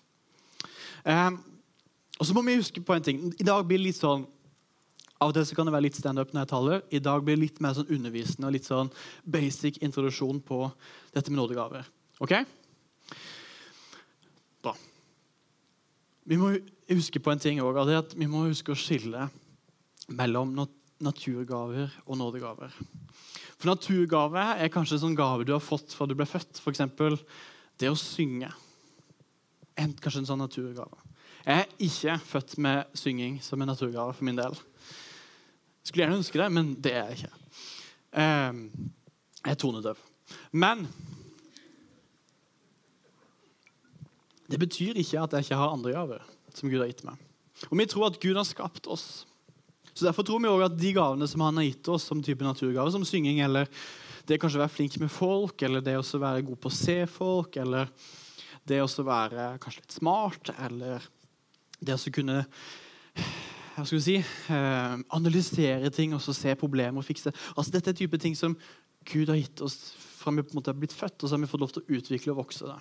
Eh, 1.03 1.31
og 2.19 2.27
så 2.27 2.35
må 2.35 2.45
vi 2.45 2.59
huske 2.59 2.83
på 2.83 2.95
en 2.95 3.03
ting. 3.03 3.25
I 3.39 3.47
dag 3.47 3.65
blir 3.67 3.81
det 3.81 3.89
litt 3.89 3.99
sånn 3.99 4.27
av 5.23 5.31
og 5.31 5.37
til 5.37 5.45
så 5.47 5.55
kan 5.55 5.69
det 5.69 5.73
være 5.75 5.85
litt 5.85 5.97
standup 5.97 6.33
når 6.33 6.43
jeg 6.43 6.51
taler. 6.51 6.81
I 6.91 6.99
dag 7.03 7.23
blir 7.23 7.37
det 7.37 7.45
litt 7.45 7.61
mer 7.63 7.75
sånn 7.77 7.91
undervisende 7.95 8.49
og 8.49 8.55
litt 8.55 8.67
sånn 8.67 8.91
basic 9.23 9.79
introduksjon 9.85 10.41
på 10.43 10.65
dette 11.15 11.31
med 11.31 11.39
nådegaver. 11.39 11.87
Ok? 12.23 12.33
Bra. 14.63 14.75
Vi 16.27 16.39
må 16.39 16.53
huske 16.91 17.21
på 17.23 17.31
en 17.31 17.41
ting 17.41 17.61
også, 17.63 17.97
at 17.99 18.15
Vi 18.19 18.27
må 18.27 18.45
huske 18.49 18.73
å 18.73 18.79
skille 18.79 19.29
mellom 20.11 20.51
naturgaver 21.03 21.93
og 22.05 22.17
nådegaver. 22.19 22.73
For 23.57 23.69
naturgave 23.71 24.43
er 24.59 24.71
kanskje 24.73 24.97
en 24.97 25.05
sånn 25.05 25.17
gave 25.17 25.45
du 25.47 25.53
har 25.55 25.63
fått 25.63 25.95
fra 25.95 26.07
du 26.09 26.15
ble 26.17 26.27
født. 26.27 26.59
F.eks. 26.59 26.83
det 27.79 27.91
å 27.91 27.99
synge. 27.99 28.51
En, 29.79 29.93
kanskje 29.97 30.23
en 30.23 30.29
sånn 30.33 30.43
naturgave. 30.43 30.99
Jeg 31.43 31.63
er 31.63 31.71
ikke 31.83 32.17
født 32.23 32.57
med 32.63 32.97
synging 32.97 33.39
som 33.43 33.61
en 33.61 33.71
naturgave 33.73 34.15
for 34.15 34.27
min 34.27 34.39
del. 34.39 34.55
Skulle 35.83 36.05
gjerne 36.05 36.21
ønske 36.21 36.39
det, 36.39 36.49
men 36.55 36.75
det 36.79 36.93
er 36.95 37.09
jeg 37.11 37.23
ikke. 37.23 37.39
Ehm, 38.23 38.61
jeg 39.41 39.51
er 39.51 39.59
tonedøv. 39.59 39.99
Men 40.51 40.85
det 44.47 44.59
betyr 44.61 44.99
ikke 45.01 45.23
at 45.23 45.35
jeg 45.35 45.47
ikke 45.47 45.59
har 45.59 45.73
andre 45.73 45.95
gaver 45.95 46.25
som 46.53 46.71
Gud 46.71 46.79
har 46.79 46.91
gitt 46.91 47.03
meg. 47.07 47.19
Og 47.69 47.77
vi 47.79 47.87
tror 47.89 48.09
at 48.09 48.19
Gud 48.21 48.37
har 48.37 48.47
skapt 48.47 48.87
oss. 48.91 49.25
Så 49.93 50.07
Derfor 50.07 50.25
tror 50.25 50.41
vi 50.41 50.49
også 50.49 50.69
at 50.71 50.79
de 50.79 50.93
gavene 50.95 51.27
som 51.29 51.45
han 51.45 51.59
har 51.61 51.67
gitt 51.67 51.89
oss, 51.93 52.07
som 52.09 52.23
type 52.23 52.45
naturgave, 52.45 52.91
som 52.91 53.05
synging, 53.05 53.43
eller 53.45 53.69
det 54.27 54.39
kanskje 54.41 54.59
å 54.59 54.63
være 54.63 54.73
flink 54.73 54.97
med 55.01 55.11
folk, 55.11 55.61
eller 55.65 55.83
det 55.83 55.97
å 55.99 56.21
være 56.21 56.45
god 56.47 56.61
på 56.63 56.71
å 56.71 56.75
se 56.75 56.97
folk, 57.11 57.57
eller 57.61 57.91
det 58.67 58.79
å 58.81 59.05
være 59.05 59.57
kanskje 59.61 59.83
litt 59.83 59.97
smart, 59.97 60.53
eller 60.65 61.03
det 61.83 61.97
å 61.97 62.13
kunne 62.15 62.43
hva 63.73 63.83
skal 63.87 63.97
vi 63.97 64.05
si, 64.05 64.15
eh, 64.53 64.95
analysere 65.17 65.89
ting 65.93 66.13
og 66.13 66.21
så 66.21 66.33
se 66.37 66.53
problemer 66.57 67.01
og 67.01 67.07
fikse 67.07 67.31
Altså 67.55 67.73
Dette 67.73 67.89
er 67.89 67.97
type 67.97 68.19
ting 68.21 68.35
som 68.37 68.53
Gud 69.09 69.31
har 69.31 69.39
gitt 69.39 69.63
oss 69.65 69.95
fra 69.97 70.31
vi 70.31 70.43
på 70.45 70.53
en 70.53 70.59
måte 70.61 70.71
har 70.71 70.79
blitt 70.79 70.95
født, 70.95 71.23
og 71.23 71.27
så 71.27 71.35
har 71.35 71.41
vi 71.41 71.49
fått 71.51 71.63
lov 71.63 71.73
til 71.73 71.83
å 71.83 71.97
utvikle 71.97 72.31
og 72.31 72.45
vokse 72.45 72.69
Da. 72.69 72.77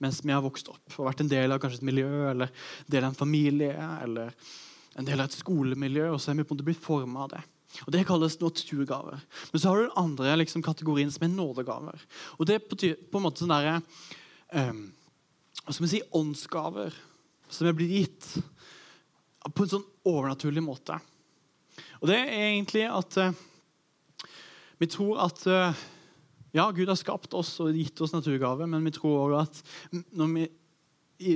mens 0.00 0.22
vi 0.24 0.32
har 0.32 0.42
vokst 0.42 0.68
opp 0.72 0.96
og 0.98 1.06
vært 1.06 1.20
en 1.20 1.30
del 1.30 1.52
av 1.52 1.60
kanskje 1.60 1.82
et 1.82 1.86
miljø 1.86 2.30
eller 2.32 2.50
del 2.88 3.04
av 3.04 3.12
en 3.12 3.20
familie 3.20 3.76
eller 4.02 4.32
en 5.00 5.08
del 5.08 5.22
av 5.22 5.30
et 5.30 5.38
skolemiljø, 5.40 6.10
og 6.12 6.20
så 6.20 6.30
er 6.30 6.40
vi 6.40 6.44
på 6.44 6.54
en 6.54 6.58
måte 6.58 6.68
blitt 6.68 6.84
forma 6.84 7.24
av 7.24 7.34
det. 7.34 7.42
Og 7.86 7.92
Det 7.94 8.06
kalles 8.06 8.40
naturgaver. 8.40 9.20
Men 9.52 9.60
så 9.60 9.68
har 9.68 9.76
du 9.78 9.84
den 9.86 10.00
andre 10.02 10.36
liksom, 10.40 10.62
kategorien 10.62 11.10
som 11.12 11.24
er 11.24 11.34
nådegaver. 11.34 12.02
Og 12.38 12.46
Det 12.46 12.56
er 12.56 12.64
på, 12.66 13.18
en 13.18 13.24
måte 13.24 13.44
sånn 13.44 13.52
derre 13.52 13.78
um, 14.52 14.88
Hva 15.60 15.74
skal 15.74 15.86
vi 15.86 15.92
si 15.92 16.02
åndsgaver 16.16 16.96
som 17.50 17.68
er 17.68 17.76
blitt 17.76 17.94
gitt 17.94 18.26
på 19.54 19.64
en 19.64 19.72
sånn 19.72 19.86
overnaturlig 20.06 20.62
måte. 20.62 20.98
Og 22.00 22.10
det 22.10 22.18
er 22.18 22.50
egentlig 22.50 22.84
at 22.90 23.16
uh, 23.22 24.26
vi 24.80 24.88
tror 24.90 25.22
at 25.24 25.42
uh, 25.48 25.82
ja, 26.56 26.66
Gud 26.74 26.90
har 26.90 26.98
skapt 26.98 27.34
oss 27.38 27.54
og 27.62 27.76
gitt 27.76 28.00
oss 28.02 28.14
naturgaver, 28.14 28.68
men 28.70 28.84
vi 28.86 28.94
tror 28.94 29.36
også 29.38 29.42
at 29.46 30.06
når 30.18 30.32
vi 30.34 30.46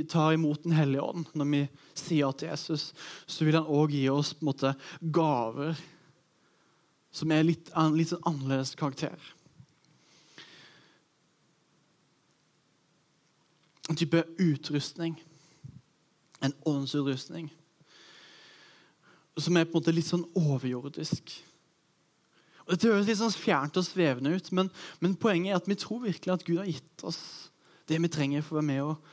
tar 0.08 0.32
imot 0.32 0.64
Den 0.64 0.72
hellige 0.72 1.02
ånd, 1.02 1.26
når 1.36 1.50
vi 1.50 1.62
sier 1.94 2.32
til 2.32 2.48
Jesus, 2.48 2.92
så 3.26 3.44
vil 3.44 3.58
han 3.58 3.68
òg 3.68 3.92
gi 3.94 4.06
oss 4.12 4.32
på 4.34 4.44
en 4.44 4.50
måte, 4.50 4.74
gaver 5.00 5.76
som 7.14 7.30
er 7.30 7.46
litt, 7.46 7.70
litt 7.94 8.10
sånn 8.10 8.26
annerledes 8.26 8.74
karakter. 8.78 9.18
En 13.88 13.98
type 13.98 14.24
utrustning. 14.40 15.14
En 16.42 16.54
åndsutrustning. 16.66 17.50
Som 19.36 19.56
er 19.56 19.66
på 19.68 19.76
en 19.76 19.82
måte 19.82 19.94
litt 19.94 20.08
sånn 20.08 20.26
overjordisk. 20.38 21.36
Og 22.64 22.72
Dette 22.72 22.90
høres 22.90 23.08
litt 23.08 23.20
sånn 23.20 23.34
fjernt 23.36 23.76
og 23.76 23.84
svevende 23.86 24.32
ut, 24.34 24.48
men, 24.56 24.70
men, 25.04 25.18
poenget 25.20 25.52
er 25.52 25.60
at 25.60 25.68
vi 25.68 25.76
tror 25.78 26.06
virkelig 26.06 26.32
at 26.32 26.46
Gud 26.46 26.62
har 26.62 26.70
gitt 26.70 27.04
oss 27.04 27.20
det 27.90 27.98
vi 28.00 28.08
trenger 28.08 28.44
for 28.44 28.56
å 28.56 28.62
være 28.62 28.70
med 28.70 28.82
og 28.86 29.10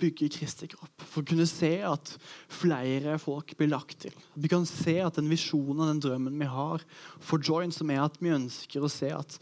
bygge 0.00 0.30
Kristi 0.34 0.68
kropp. 0.72 1.04
For 1.06 1.22
å 1.22 1.28
kunne 1.30 1.46
se 1.48 1.72
at 1.86 2.14
flere 2.52 3.18
folk 3.22 3.54
blir 3.58 3.72
lagt 3.72 4.02
til. 4.06 4.14
At 4.34 4.40
vi 4.44 4.50
kan 4.52 4.66
se 4.68 4.96
at 5.04 5.18
den 5.20 5.30
visjonen 5.30 5.82
og 5.82 5.92
den 5.92 6.02
drømmen 6.04 6.38
vi 6.40 6.48
har 6.50 6.84
for 7.18 7.42
Join, 7.42 7.74
som 7.74 7.92
er 7.92 8.02
at 8.04 8.18
vi 8.20 8.34
ønsker 8.34 8.82
å 8.84 8.92
se 8.92 9.12
at 9.14 9.38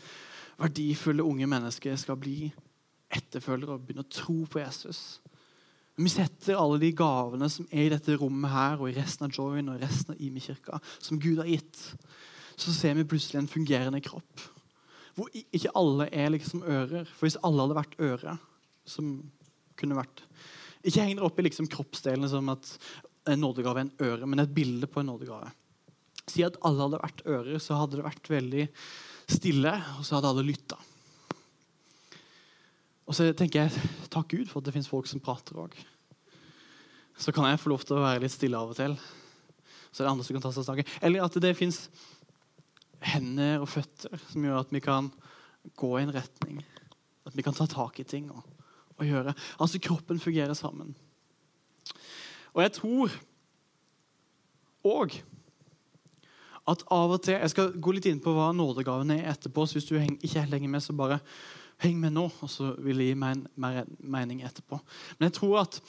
verdifulle 0.58 1.26
unge 1.26 1.46
mennesker 1.48 1.96
skal 2.00 2.18
bli 2.18 2.50
etterfølgere 3.14 3.76
og 3.78 3.86
begynne 3.86 4.04
å 4.04 4.12
tro 4.12 4.42
på 4.50 4.60
Jesus. 4.60 5.20
Vi 5.98 6.10
setter 6.12 6.58
alle 6.58 6.78
de 6.82 6.92
gavene 6.94 7.48
som 7.50 7.66
er 7.72 7.88
i 7.88 7.92
dette 7.94 8.14
rommet 8.20 8.52
her 8.52 8.78
og 8.78 8.90
i 8.90 8.98
resten 8.98 9.26
av 9.26 9.34
Join 9.34 9.70
og 9.72 9.80
resten 9.82 10.14
av 10.14 10.20
Imi-kirka, 10.22 10.78
som 11.02 11.18
Gud 11.22 11.40
har 11.40 11.48
gitt 11.50 11.86
så 12.58 12.74
ser 12.74 12.94
vi 12.98 13.06
plutselig 13.06 13.38
en 13.38 13.50
fungerende 13.50 14.00
kropp. 14.02 14.42
Hvor 15.14 15.30
ikke 15.34 15.74
alle 15.78 16.08
er 16.14 16.30
liksom 16.34 16.62
ører. 16.62 17.06
For 17.14 17.26
hvis 17.26 17.38
alle 17.46 17.64
hadde 17.64 17.78
vært 17.78 17.98
øre, 18.02 18.36
som 18.86 19.18
kunne 19.78 19.98
vært 19.98 20.24
Ikke 20.86 21.02
heng 21.02 21.16
dere 21.16 21.26
opp 21.26 21.38
i 21.40 21.46
liksom 21.46 21.68
kroppsdelene 21.70 22.28
som 22.30 22.50
at 22.52 22.68
en 23.28 23.42
nådegave 23.42 23.82
er 23.82 23.86
en 23.86 24.06
øre, 24.08 24.28
men 24.30 24.40
et 24.40 24.52
bilde 24.54 24.88
på 24.88 25.02
en 25.02 25.10
nådegave. 25.10 25.50
Si 26.28 26.44
at 26.44 26.56
alle 26.64 26.84
hadde 26.84 27.00
vært 27.02 27.24
ører, 27.26 27.58
så 27.60 27.76
hadde 27.80 27.98
det 27.98 28.06
vært 28.06 28.30
veldig 28.30 28.64
stille, 29.28 29.74
og 29.98 30.06
så 30.06 30.16
hadde 30.16 30.30
alle 30.32 30.46
lytta. 30.46 30.78
Og 33.08 33.16
så 33.16 33.30
tenker 33.36 33.66
jeg 33.66 34.08
takk 34.12 34.34
Gud 34.34 34.50
for 34.50 34.60
at 34.60 34.68
det 34.68 34.74
fins 34.76 34.88
folk 34.90 35.08
som 35.08 35.22
prater 35.24 35.56
òg. 35.60 35.74
Så 37.18 37.32
kan 37.34 37.48
jeg 37.48 37.60
få 37.60 37.72
lov 37.72 37.84
til 37.86 37.98
å 37.98 38.04
være 38.04 38.22
litt 38.22 38.34
stille 38.34 38.58
av 38.58 38.70
og 38.70 38.78
til. 38.78 38.94
Så 39.90 40.02
er 40.02 40.06
det 40.06 40.12
andre 40.12 40.26
som 40.26 40.36
kan 40.36 40.44
ta 40.44 40.52
seg 40.54 40.66
snakke. 40.68 40.84
Eller 41.02 41.24
at 41.24 41.38
det 41.42 41.56
fins 41.58 41.86
hender 43.08 43.62
og 43.62 43.70
føtter 43.70 44.20
som 44.28 44.44
gjør 44.44 44.60
at 44.60 44.74
vi 44.74 44.82
kan 44.84 45.08
gå 45.78 45.90
i 45.96 46.04
en 46.04 46.14
retning. 46.14 46.60
At 47.26 47.36
vi 47.36 47.44
kan 47.46 47.56
ta 47.56 47.66
tak 47.70 47.98
i 48.02 48.06
ting 48.08 48.28
og, 48.32 48.44
og 48.98 49.06
gjøre. 49.06 49.34
Altså 49.60 49.80
kroppen 49.82 50.20
fungerer 50.20 50.54
sammen. 50.54 50.94
Og 52.54 52.62
jeg 52.62 52.72
tror 52.78 53.14
òg 54.88 55.18
at 56.68 56.82
av 56.92 57.14
og 57.14 57.22
til 57.24 57.38
Jeg 57.38 57.50
skal 57.50 57.72
gå 57.80 57.92
litt 57.96 58.06
inn 58.10 58.20
på 58.20 58.32
hva 58.36 58.50
nådegaven 58.52 59.10
er 59.14 59.30
etterpå. 59.32 59.66
så 59.66 59.78
Hvis 59.78 59.88
du 59.88 59.94
ikke 59.96 60.44
henger 60.44 60.68
med, 60.68 60.82
så 60.82 60.92
bare 60.92 61.20
heng 61.78 62.00
med 62.00 62.12
nå, 62.12 62.26
og 62.42 62.50
så 62.50 62.74
vil 62.82 62.98
det 62.98 63.06
gi 63.08 63.14
meg 63.18 63.36
en 63.36 63.46
mer 63.56 63.84
mening 64.00 64.42
etterpå. 64.42 64.80
Men 65.18 65.28
jeg 65.28 65.38
tror 65.38 65.60
at 65.62 65.80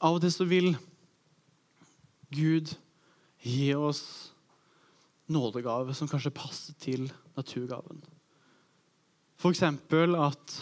av 0.00 0.18
og 0.18 0.20
til 0.22 0.32
så 0.32 0.44
vil 0.44 0.76
Gud 2.30 2.74
gi 3.42 3.72
oss 3.74 4.32
nådegave 5.28 5.94
som 5.96 6.08
kanskje 6.08 6.34
passer 6.36 6.76
til 6.80 7.08
naturgaven. 7.36 8.02
F.eks. 9.38 9.62
at 9.62 10.58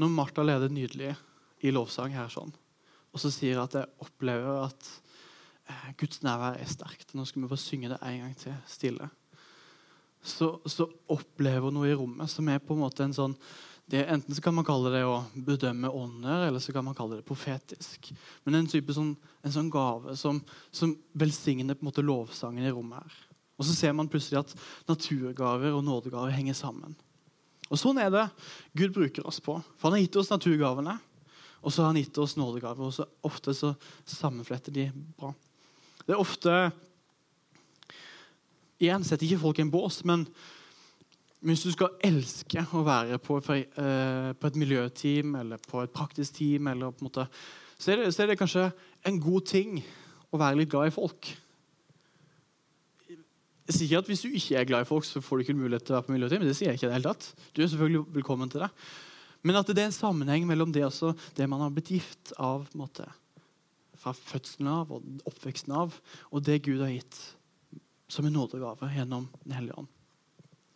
når 0.00 0.12
Martha 0.12 0.44
leder 0.46 0.72
nydelig 0.72 1.14
i 1.62 1.72
lovsang 1.74 2.14
her 2.16 2.30
sånn, 2.32 2.52
og 3.12 3.20
så 3.20 3.30
sier 3.32 3.60
at 3.62 3.74
jeg 3.76 3.90
opplever 4.02 4.62
at 4.66 4.92
eh, 5.68 5.90
Guds 6.00 6.22
nærvær 6.24 6.56
er 6.60 6.70
sterkt. 6.70 7.12
Nå 7.12 7.26
skal 7.28 7.44
vi 7.44 7.50
få 7.50 7.58
synge 7.60 7.90
det 7.92 7.98
en 8.00 8.22
gang 8.24 8.32
til, 8.40 8.54
stille. 8.70 9.10
Så, 10.22 10.54
så 10.70 10.86
opplever 11.12 11.68
hun 11.68 11.76
noe 11.76 11.90
i 11.90 11.98
rommet 11.98 12.30
som 12.30 12.48
er 12.48 12.62
på 12.62 12.76
en 12.76 12.82
måte 12.84 13.04
en 13.04 13.14
sånn 13.16 13.36
det, 13.90 14.04
enten 14.06 14.34
så 14.34 14.40
kan 14.40 14.54
man 14.54 14.64
kalle 14.64 14.92
det 14.94 15.02
å 15.04 15.18
bedømme 15.34 15.90
ånder, 15.90 16.46
eller 16.46 16.62
så 16.62 16.72
kan 16.72 16.86
man 16.86 16.94
kalle 16.96 17.18
det 17.18 17.26
profetisk. 17.28 18.12
Men 18.46 18.56
en 18.56 18.68
type 18.70 18.94
sånn, 18.94 19.10
en 19.42 19.52
sånn 19.52 19.68
gave 19.72 20.14
som, 20.16 20.38
som 20.72 20.94
velsigner 21.18 21.76
på 21.76 21.84
en 21.84 21.90
måte 21.90 22.04
lovsangen 22.06 22.64
i 22.64 22.72
rommet 22.72 23.02
her. 23.02 23.18
Og 23.58 23.66
så 23.68 23.74
ser 23.76 23.92
man 23.98 24.08
plutselig 24.08 24.40
at 24.40 24.54
naturgaver 24.88 25.74
og 25.76 25.84
nådegaver 25.84 26.32
henger 26.32 26.56
sammen. 26.56 26.94
Og 27.72 27.80
Sånn 27.80 27.98
er 28.02 28.12
det 28.12 28.26
Gud 28.76 28.92
bruker 28.94 29.26
oss 29.26 29.40
på. 29.40 29.56
For 29.80 29.88
Han 29.88 29.96
har 29.96 30.04
gitt 30.04 30.18
oss 30.20 30.30
naturgavene, 30.32 30.98
og 31.62 31.72
så 31.72 31.82
har 31.82 31.92
han 31.92 32.00
gitt 32.02 32.18
oss 32.20 32.36
nådegaver. 32.36 32.88
Og 32.88 32.94
så 32.94 33.06
ofte 33.24 33.54
så 33.56 33.72
sammenfletter 34.04 34.74
de 34.74 34.88
bra. 35.16 35.32
Det 36.04 36.14
er 36.14 36.22
ofte 36.22 36.56
Igjen 38.82 39.04
setter 39.06 39.28
ikke 39.28 39.44
folk 39.44 39.60
i 39.60 39.62
en 39.62 39.70
bås, 39.70 40.00
men 40.10 40.24
hvis 41.46 41.60
du 41.62 41.68
skal 41.70 41.92
elske 42.02 42.64
å 42.74 42.80
være 42.86 43.18
på, 43.22 43.36
eh, 43.38 44.30
på, 44.34 44.48
et 44.48 44.58
miljøteam 44.58 45.36
eller 45.38 45.60
på 45.62 45.84
et 45.84 45.92
praktisk 45.94 46.34
team, 46.40 46.66
måte, 46.98 47.28
så, 47.78 47.92
er 47.92 48.02
det, 48.02 48.08
så, 48.14 48.24
er 48.24 48.32
det, 48.32 48.38
kanskje 48.40 48.64
en 49.06 49.20
god 49.22 49.46
ting 49.46 49.78
å 50.34 50.40
være 50.40 50.58
litt 50.58 50.70
glad 50.70 50.90
i 50.90 50.94
folk. 50.94 51.30
Jeg 53.68 53.76
sier 53.76 53.86
ikke 53.86 54.02
at 54.02 54.10
Hvis 54.10 54.24
du 54.24 54.28
ikke 54.28 54.58
er 54.58 54.68
glad 54.68 54.84
i 54.84 54.88
folk, 54.88 55.06
så 55.06 55.22
får 55.22 55.38
du 55.38 55.44
ikke 55.44 55.58
mulighet 55.58 55.86
til 55.86 55.94
å 55.94 55.98
være 56.00 56.08
på 56.08 56.14
miljøteam. 56.16 56.44
Det 56.46 56.56
sier 56.58 56.72
jeg 56.72 56.80
ikke 56.80 56.90
det 56.90 56.98
hele 56.98 57.12
tatt. 57.12 57.28
Du 57.54 57.62
er 57.62 57.70
selvfølgelig 57.70 58.04
velkommen 58.18 58.50
til 58.50 58.64
det. 58.64 58.70
Men 59.42 59.58
at 59.58 59.70
det 59.70 59.82
er 59.82 59.90
en 59.90 59.94
sammenheng 59.94 60.46
mellom 60.46 60.72
det, 60.74 60.84
også, 60.86 61.12
det 61.36 61.48
man 61.50 61.62
har 61.64 61.70
blitt 61.74 61.90
gift 61.94 62.32
av 62.38 62.66
måte, 62.78 63.06
fra 63.98 64.14
fødselen 64.14 64.70
av 64.70 64.90
og 64.94 65.26
oppveksten 65.30 65.74
av, 65.74 65.94
og 66.30 66.44
det 66.46 66.60
Gud 66.66 66.82
har 66.82 66.90
gitt 66.90 67.18
som 68.12 68.26
en 68.26 68.34
nådegave 68.34 68.90
gjennom 68.92 69.28
Den 69.42 69.56
hellige 69.56 69.78
ånd. 69.78 69.90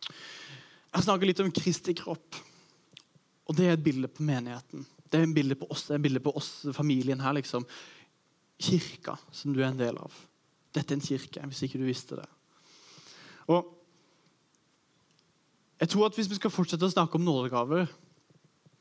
Jeg 0.07 1.05
snakker 1.05 1.29
litt 1.29 1.41
om 1.43 1.51
Kristi 1.53 1.93
kropp. 1.97 2.39
Og 3.47 3.55
det 3.55 3.67
er 3.67 3.75
et 3.77 3.83
bilde 3.83 4.09
på 4.11 4.25
menigheten. 4.27 4.83
Det 5.07 5.19
er 5.19 5.27
et 5.27 5.35
bilde 5.35 5.55
på 5.59 5.67
oss, 5.71 5.85
det 5.87 5.95
er 5.95 6.01
et 6.01 6.07
bilde 6.07 6.23
på 6.23 6.33
oss, 6.35 6.49
familien 6.75 7.21
her. 7.23 7.35
liksom. 7.37 7.67
Kirka, 8.59 9.15
som 9.31 9.53
du 9.53 9.61
er 9.61 9.69
en 9.69 9.79
del 9.79 9.99
av. 10.01 10.15
Dette 10.73 10.91
er 10.91 10.97
en 10.97 11.05
kirke, 11.05 11.45
hvis 11.47 11.63
ikke 11.67 11.79
du 11.79 11.85
visste 11.87 12.17
det. 12.19 12.27
Og 13.47 13.73
jeg 15.79 15.89
tror 15.89 16.05
at 16.05 16.15
Hvis 16.15 16.29
vi 16.29 16.35
skal 16.35 16.51
fortsette 16.51 16.85
å 16.85 16.91
snakke 16.91 17.15
om 17.15 17.25
nådegaver, 17.25 17.85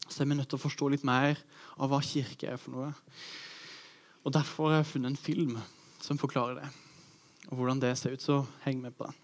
så 0.08 0.22
er 0.22 0.28
vi 0.28 0.34
nødt 0.38 0.48
til 0.48 0.58
å 0.58 0.62
forstå 0.62 0.88
litt 0.88 1.04
mer 1.04 1.38
av 1.76 1.90
hva 1.90 2.00
kirke 2.00 2.48
er 2.48 2.56
for 2.56 2.72
noe. 2.72 2.92
Og 4.24 4.32
Derfor 4.32 4.70
har 4.70 4.80
jeg 4.80 4.86
funnet 4.94 5.12
en 5.12 5.16
film 5.16 5.58
som 6.00 6.18
forklarer 6.18 6.60
det. 6.60 6.68
Og 7.50 7.56
hvordan 7.56 7.80
det 7.80 7.98
ser 7.98 8.14
ut. 8.14 8.22
Så 8.22 8.44
heng 8.64 8.80
med 8.82 8.94
på 8.96 9.04
den. 9.04 9.14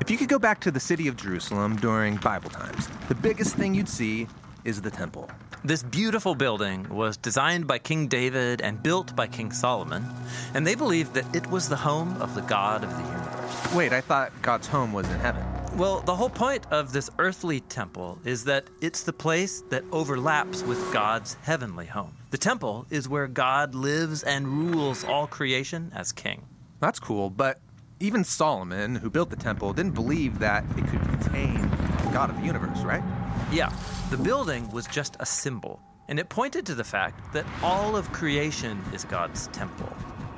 If 0.00 0.10
you 0.10 0.18
could 0.18 0.28
go 0.28 0.38
back 0.38 0.60
to 0.60 0.70
the 0.70 0.80
city 0.80 1.08
of 1.08 1.16
Jerusalem 1.16 1.76
during 1.76 2.16
Bible 2.16 2.50
times, 2.50 2.88
the 3.08 3.14
biggest 3.14 3.56
thing 3.56 3.74
you'd 3.74 3.88
see 3.88 4.26
is 4.64 4.82
the 4.82 4.90
temple. 4.90 5.26
This 5.66 5.82
beautiful 5.82 6.34
building 6.34 6.86
was 6.90 7.16
designed 7.16 7.66
by 7.66 7.78
King 7.78 8.06
David 8.06 8.60
and 8.60 8.82
built 8.82 9.16
by 9.16 9.26
King 9.26 9.50
Solomon, 9.50 10.04
and 10.52 10.66
they 10.66 10.74
believed 10.74 11.14
that 11.14 11.34
it 11.34 11.46
was 11.46 11.70
the 11.70 11.76
home 11.76 12.20
of 12.20 12.34
the 12.34 12.42
God 12.42 12.84
of 12.84 12.90
the 12.90 13.02
universe. 13.02 13.74
Wait, 13.74 13.90
I 13.90 14.02
thought 14.02 14.30
God's 14.42 14.66
home 14.66 14.92
was 14.92 15.08
in 15.08 15.18
heaven. 15.20 15.42
Well, 15.78 16.02
the 16.02 16.14
whole 16.14 16.28
point 16.28 16.66
of 16.70 16.92
this 16.92 17.08
earthly 17.18 17.60
temple 17.60 18.18
is 18.26 18.44
that 18.44 18.66
it's 18.82 19.04
the 19.04 19.14
place 19.14 19.62
that 19.70 19.84
overlaps 19.90 20.62
with 20.64 20.92
God's 20.92 21.32
heavenly 21.40 21.86
home. 21.86 22.12
The 22.30 22.36
temple 22.36 22.84
is 22.90 23.08
where 23.08 23.26
God 23.26 23.74
lives 23.74 24.22
and 24.22 24.46
rules 24.46 25.02
all 25.02 25.26
creation 25.26 25.90
as 25.94 26.12
king. 26.12 26.44
That's 26.80 27.00
cool, 27.00 27.30
but 27.30 27.58
even 28.00 28.22
Solomon, 28.22 28.96
who 28.96 29.08
built 29.08 29.30
the 29.30 29.36
temple, 29.36 29.72
didn't 29.72 29.94
believe 29.94 30.40
that 30.40 30.62
it 30.76 30.86
could 30.88 31.00
contain 31.00 31.54
the 31.62 32.10
God 32.12 32.28
of 32.28 32.36
the 32.36 32.44
universe, 32.44 32.80
right? 32.80 33.02
Yeah, 33.50 33.72
the 34.10 34.16
building 34.18 34.70
was 34.70 34.86
just 34.86 35.16
a 35.20 35.26
symbol, 35.26 35.80
and 36.08 36.18
it 36.18 36.28
pointed 36.28 36.66
to 36.66 36.74
the 36.74 36.84
fact 36.84 37.32
that 37.32 37.46
all 37.62 37.96
of 37.96 38.12
creation 38.12 38.82
is 38.92 39.04
God's 39.04 39.46
temple. 39.48 39.90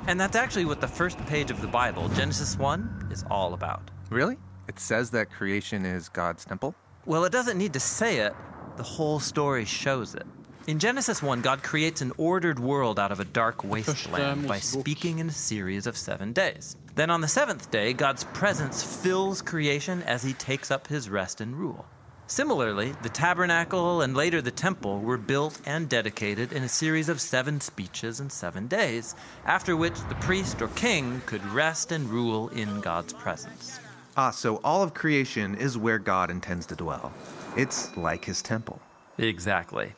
And 0.07 0.19
that's 0.19 0.37
actually 0.37 0.65
what 0.65 0.79
the 0.79 0.87
first 0.87 1.17
page 1.25 1.51
of 1.51 1.59
the 1.59 1.67
Bible, 1.67 2.07
Genesis 2.09 2.57
1, 2.57 3.09
is 3.11 3.25
all 3.29 3.53
about. 3.53 3.91
Really? 4.09 4.37
It 4.69 4.79
says 4.79 5.11
that 5.11 5.29
creation 5.29 5.85
is 5.85 6.07
God's 6.07 6.45
temple? 6.45 6.75
Well, 7.05 7.25
it 7.25 7.31
doesn't 7.31 7.57
need 7.57 7.73
to 7.73 7.79
say 7.79 8.19
it, 8.19 8.33
the 8.77 8.83
whole 8.83 9.19
story 9.19 9.65
shows 9.65 10.15
it. 10.15 10.25
In 10.67 10.79
Genesis 10.79 11.21
1, 11.21 11.41
God 11.41 11.61
creates 11.61 12.01
an 12.01 12.13
ordered 12.17 12.59
world 12.59 12.99
out 12.99 13.11
of 13.11 13.19
a 13.19 13.25
dark 13.25 13.63
wasteland 13.63 14.47
by 14.47 14.59
speaking 14.59 15.19
in 15.19 15.29
a 15.29 15.33
series 15.33 15.87
of 15.87 15.97
seven 15.97 16.31
days. 16.31 16.77
Then 16.95 17.09
on 17.09 17.21
the 17.21 17.27
seventh 17.27 17.69
day, 17.69 17.93
God's 17.93 18.23
presence 18.23 18.81
fills 18.81 19.41
creation 19.41 20.03
as 20.03 20.23
he 20.23 20.33
takes 20.33 20.71
up 20.71 20.87
his 20.87 21.09
rest 21.09 21.41
and 21.41 21.55
rule. 21.55 21.85
Similarly, 22.29 22.93
the 23.03 23.09
tabernacle 23.09 24.01
and 24.01 24.13
later 24.13 24.41
the 24.41 24.51
temple 24.51 24.99
were 24.99 25.17
built 25.17 25.61
and 25.65 25.87
dedicated 25.87 26.51
in 26.51 26.63
a 26.63 26.69
series 26.69 27.07
of 27.07 27.21
seven 27.21 27.61
speeches 27.61 28.19
and 28.19 28.29
seven 28.29 28.67
days, 28.67 29.15
after 29.45 29.77
which 29.77 29.95
the 30.09 30.15
priest 30.15 30.61
or 30.61 30.67
king 30.69 31.21
could 31.25 31.45
rest 31.47 31.93
and 31.93 32.09
rule 32.09 32.49
in 32.49 32.81
God's 32.81 33.13
presence. 33.13 33.79
Ah, 34.17 34.31
so 34.31 34.59
all 34.61 34.83
of 34.83 34.93
creation 34.93 35.55
is 35.55 35.77
where 35.77 35.99
God 35.99 36.29
intends 36.29 36.65
to 36.65 36.75
dwell. 36.75 37.13
It's 37.55 37.95
like 37.95 38.25
his 38.25 38.41
temple. 38.41 38.81
Exactly. 39.17 39.93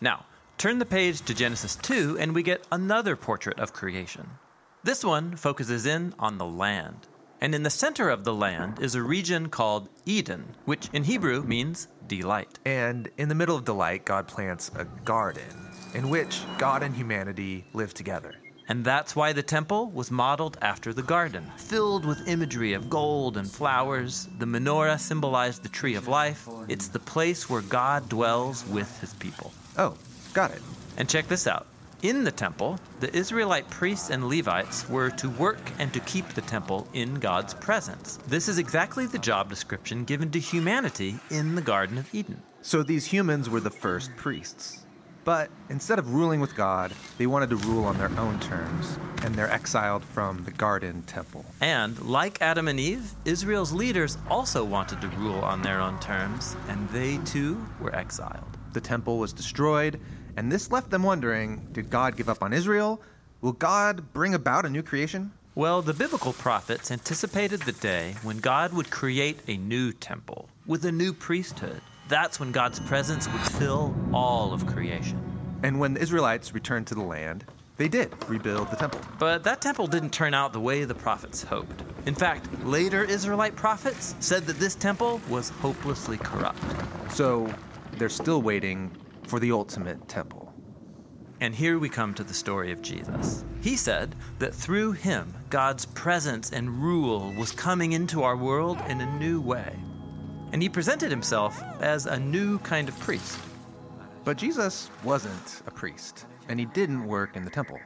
Now, 0.00 0.26
turn 0.58 0.80
the 0.80 0.84
page 0.84 1.20
to 1.22 1.34
Genesis 1.34 1.76
2, 1.76 2.18
and 2.18 2.34
we 2.34 2.42
get 2.42 2.66
another 2.72 3.14
portrait 3.14 3.60
of 3.60 3.72
creation. 3.72 4.26
This 4.82 5.04
one 5.04 5.36
focuses 5.36 5.86
in 5.86 6.14
on 6.18 6.38
the 6.38 6.46
land. 6.46 7.06
And 7.42 7.54
in 7.54 7.62
the 7.62 7.70
center 7.70 8.10
of 8.10 8.24
the 8.24 8.34
land 8.34 8.80
is 8.80 8.94
a 8.94 9.02
region 9.02 9.48
called 9.48 9.88
Eden, 10.04 10.54
which 10.66 10.90
in 10.92 11.04
Hebrew 11.04 11.42
means 11.42 11.88
delight. 12.06 12.58
And 12.66 13.08
in 13.16 13.28
the 13.28 13.34
middle 13.34 13.56
of 13.56 13.64
delight, 13.64 14.04
God 14.04 14.28
plants 14.28 14.70
a 14.76 14.84
garden 15.04 15.42
in 15.94 16.10
which 16.10 16.42
God 16.58 16.82
and 16.82 16.94
humanity 16.94 17.64
live 17.72 17.94
together. 17.94 18.34
And 18.68 18.84
that's 18.84 19.16
why 19.16 19.32
the 19.32 19.42
temple 19.42 19.90
was 19.90 20.12
modeled 20.12 20.56
after 20.62 20.92
the 20.92 21.02
garden, 21.02 21.50
filled 21.56 22.04
with 22.04 22.28
imagery 22.28 22.74
of 22.74 22.88
gold 22.88 23.36
and 23.36 23.50
flowers. 23.50 24.28
The 24.38 24.46
menorah 24.46 25.00
symbolized 25.00 25.64
the 25.64 25.70
tree 25.70 25.96
of 25.96 26.06
life. 26.06 26.46
It's 26.68 26.88
the 26.88 27.00
place 27.00 27.50
where 27.50 27.62
God 27.62 28.08
dwells 28.08 28.64
with 28.68 29.00
his 29.00 29.14
people. 29.14 29.52
Oh, 29.76 29.96
got 30.34 30.52
it. 30.52 30.62
And 30.98 31.08
check 31.08 31.26
this 31.26 31.48
out. 31.48 31.66
In 32.02 32.24
the 32.24 32.32
temple, 32.32 32.78
the 33.00 33.14
Israelite 33.14 33.68
priests 33.68 34.08
and 34.08 34.26
Levites 34.26 34.88
were 34.88 35.10
to 35.10 35.28
work 35.28 35.60
and 35.78 35.92
to 35.92 36.00
keep 36.00 36.26
the 36.28 36.40
temple 36.40 36.88
in 36.94 37.16
God's 37.16 37.52
presence. 37.52 38.18
This 38.26 38.48
is 38.48 38.56
exactly 38.56 39.04
the 39.04 39.18
job 39.18 39.50
description 39.50 40.04
given 40.04 40.30
to 40.30 40.40
humanity 40.40 41.18
in 41.28 41.56
the 41.56 41.60
Garden 41.60 41.98
of 41.98 42.14
Eden. 42.14 42.42
So 42.62 42.82
these 42.82 43.04
humans 43.04 43.50
were 43.50 43.60
the 43.60 43.70
first 43.70 44.16
priests. 44.16 44.86
But 45.24 45.50
instead 45.68 45.98
of 45.98 46.14
ruling 46.14 46.40
with 46.40 46.56
God, 46.56 46.94
they 47.18 47.26
wanted 47.26 47.50
to 47.50 47.56
rule 47.56 47.84
on 47.84 47.98
their 47.98 48.10
own 48.18 48.40
terms, 48.40 48.98
and 49.22 49.34
they're 49.34 49.52
exiled 49.52 50.02
from 50.02 50.44
the 50.44 50.52
garden 50.52 51.02
temple. 51.02 51.44
And 51.60 52.00
like 52.00 52.40
Adam 52.40 52.68
and 52.68 52.80
Eve, 52.80 53.12
Israel's 53.26 53.74
leaders 53.74 54.16
also 54.30 54.64
wanted 54.64 55.02
to 55.02 55.08
rule 55.08 55.40
on 55.40 55.60
their 55.60 55.82
own 55.82 56.00
terms, 56.00 56.56
and 56.68 56.88
they 56.88 57.18
too 57.26 57.62
were 57.78 57.94
exiled. 57.94 58.56
The 58.72 58.80
temple 58.80 59.18
was 59.18 59.34
destroyed, 59.34 60.00
and 60.36 60.50
this 60.50 60.70
left 60.70 60.90
them 60.90 61.02
wondering 61.02 61.68
did 61.72 61.90
God 61.90 62.16
give 62.16 62.28
up 62.28 62.42
on 62.42 62.52
Israel? 62.52 63.00
Will 63.40 63.52
God 63.52 64.12
bring 64.12 64.34
about 64.34 64.66
a 64.66 64.70
new 64.70 64.82
creation? 64.82 65.32
Well, 65.54 65.82
the 65.82 65.94
biblical 65.94 66.32
prophets 66.32 66.90
anticipated 66.90 67.62
the 67.62 67.72
day 67.72 68.14
when 68.22 68.38
God 68.38 68.72
would 68.72 68.90
create 68.90 69.40
a 69.48 69.56
new 69.56 69.92
temple 69.92 70.48
with 70.66 70.84
a 70.84 70.92
new 70.92 71.12
priesthood. 71.12 71.80
That's 72.08 72.38
when 72.38 72.52
God's 72.52 72.80
presence 72.80 73.28
would 73.28 73.40
fill 73.40 73.94
all 74.12 74.52
of 74.52 74.66
creation. 74.66 75.22
And 75.62 75.80
when 75.80 75.94
the 75.94 76.00
Israelites 76.00 76.54
returned 76.54 76.86
to 76.88 76.94
the 76.94 77.02
land, 77.02 77.44
they 77.76 77.88
did 77.88 78.12
rebuild 78.28 78.70
the 78.70 78.76
temple. 78.76 79.00
But 79.18 79.44
that 79.44 79.60
temple 79.60 79.86
didn't 79.86 80.10
turn 80.10 80.34
out 80.34 80.52
the 80.52 80.60
way 80.60 80.84
the 80.84 80.94
prophets 80.94 81.42
hoped. 81.42 81.82
In 82.04 82.14
fact, 82.14 82.46
later 82.64 83.04
Israelite 83.04 83.56
prophets 83.56 84.14
said 84.20 84.46
that 84.46 84.58
this 84.58 84.74
temple 84.74 85.20
was 85.28 85.48
hopelessly 85.48 86.18
corrupt. 86.18 86.62
So 87.10 87.52
they're 87.92 88.08
still 88.08 88.42
waiting 88.42 88.90
for 89.30 89.38
the 89.38 89.52
ultimate 89.52 90.08
temple. 90.08 90.52
And 91.40 91.54
here 91.54 91.78
we 91.78 91.88
come 91.88 92.14
to 92.14 92.24
the 92.24 92.34
story 92.34 92.72
of 92.72 92.82
Jesus. 92.82 93.44
He 93.62 93.76
said 93.76 94.16
that 94.40 94.52
through 94.52 94.90
him, 94.90 95.32
God's 95.50 95.86
presence 95.86 96.50
and 96.50 96.82
rule 96.82 97.32
was 97.38 97.52
coming 97.52 97.92
into 97.92 98.24
our 98.24 98.36
world 98.36 98.78
in 98.88 99.00
a 99.00 99.18
new 99.20 99.40
way. 99.40 99.72
And 100.50 100.60
he 100.60 100.68
presented 100.68 101.12
himself 101.12 101.62
as 101.80 102.06
a 102.06 102.18
new 102.18 102.58
kind 102.58 102.88
of 102.88 102.98
priest. 102.98 103.38
But 104.24 104.36
Jesus 104.36 104.90
wasn't 105.04 105.62
a 105.64 105.70
priest, 105.70 106.26
and 106.48 106.58
he 106.58 106.66
didn't 106.66 107.06
work 107.06 107.36
in 107.36 107.44
the 107.44 107.50
temple. 107.50 107.78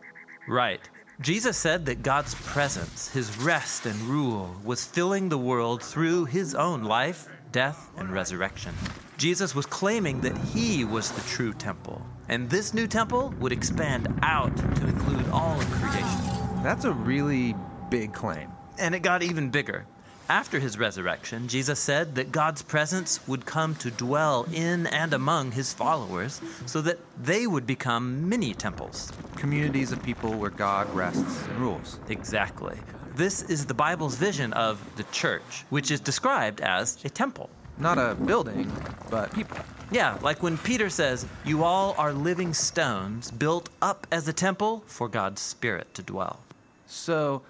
Right. 0.48 0.80
Jesus 1.20 1.58
said 1.58 1.84
that 1.86 2.02
God's 2.02 2.34
presence, 2.36 3.10
his 3.10 3.36
rest 3.36 3.84
and 3.84 4.00
rule, 4.02 4.50
was 4.64 4.86
filling 4.86 5.28
the 5.28 5.36
world 5.36 5.82
through 5.82 6.24
his 6.24 6.54
own 6.54 6.84
life, 6.84 7.28
death, 7.54 7.88
and 7.96 8.10
resurrection. 8.10 8.74
Jesus 9.16 9.54
was 9.54 9.64
claiming 9.64 10.20
that 10.22 10.36
he 10.36 10.84
was 10.84 11.12
the 11.12 11.20
true 11.22 11.52
temple, 11.52 12.04
and 12.28 12.50
this 12.50 12.74
new 12.74 12.88
temple 12.88 13.32
would 13.38 13.52
expand 13.52 14.12
out 14.22 14.54
to 14.56 14.86
include 14.88 15.24
all 15.28 15.58
of 15.60 15.70
creation. 15.70 16.62
That's 16.64 16.84
a 16.84 16.92
really 16.92 17.54
big 17.90 18.12
claim. 18.12 18.50
And 18.80 18.92
it 18.92 19.00
got 19.00 19.22
even 19.22 19.50
bigger. 19.50 19.86
After 20.28 20.58
his 20.58 20.78
resurrection, 20.78 21.46
Jesus 21.46 21.78
said 21.78 22.16
that 22.16 22.32
God's 22.32 22.62
presence 22.62 23.20
would 23.28 23.46
come 23.46 23.76
to 23.76 23.90
dwell 23.92 24.48
in 24.52 24.88
and 24.88 25.12
among 25.12 25.52
his 25.52 25.72
followers 25.72 26.40
so 26.66 26.80
that 26.80 26.98
they 27.22 27.46
would 27.46 27.68
become 27.68 28.28
mini 28.28 28.52
temples. 28.54 29.12
Communities 29.36 29.92
of 29.92 30.02
people 30.02 30.32
where 30.32 30.50
God 30.50 30.92
rests 30.92 31.46
and 31.46 31.58
rules. 31.58 32.00
Exactly. 32.08 32.78
This 33.16 33.42
is 33.42 33.64
the 33.64 33.74
Bible's 33.74 34.16
vision 34.16 34.52
of 34.54 34.80
the 34.96 35.04
church, 35.04 35.64
which 35.70 35.92
is 35.92 36.00
described 36.00 36.60
as 36.60 36.98
a 37.04 37.08
temple. 37.08 37.48
Not 37.78 37.96
a 37.96 38.16
building, 38.16 38.72
but 39.08 39.32
people. 39.32 39.56
Yeah, 39.92 40.18
like 40.20 40.42
when 40.42 40.58
Peter 40.58 40.90
says, 40.90 41.24
You 41.44 41.62
all 41.62 41.94
are 41.96 42.12
living 42.12 42.52
stones 42.52 43.30
built 43.30 43.68
up 43.80 44.08
as 44.10 44.26
a 44.26 44.32
temple 44.32 44.82
for 44.86 45.08
God's 45.08 45.40
Spirit 45.40 45.94
to 45.94 46.02
dwell. 46.02 46.40
So, 46.88 47.42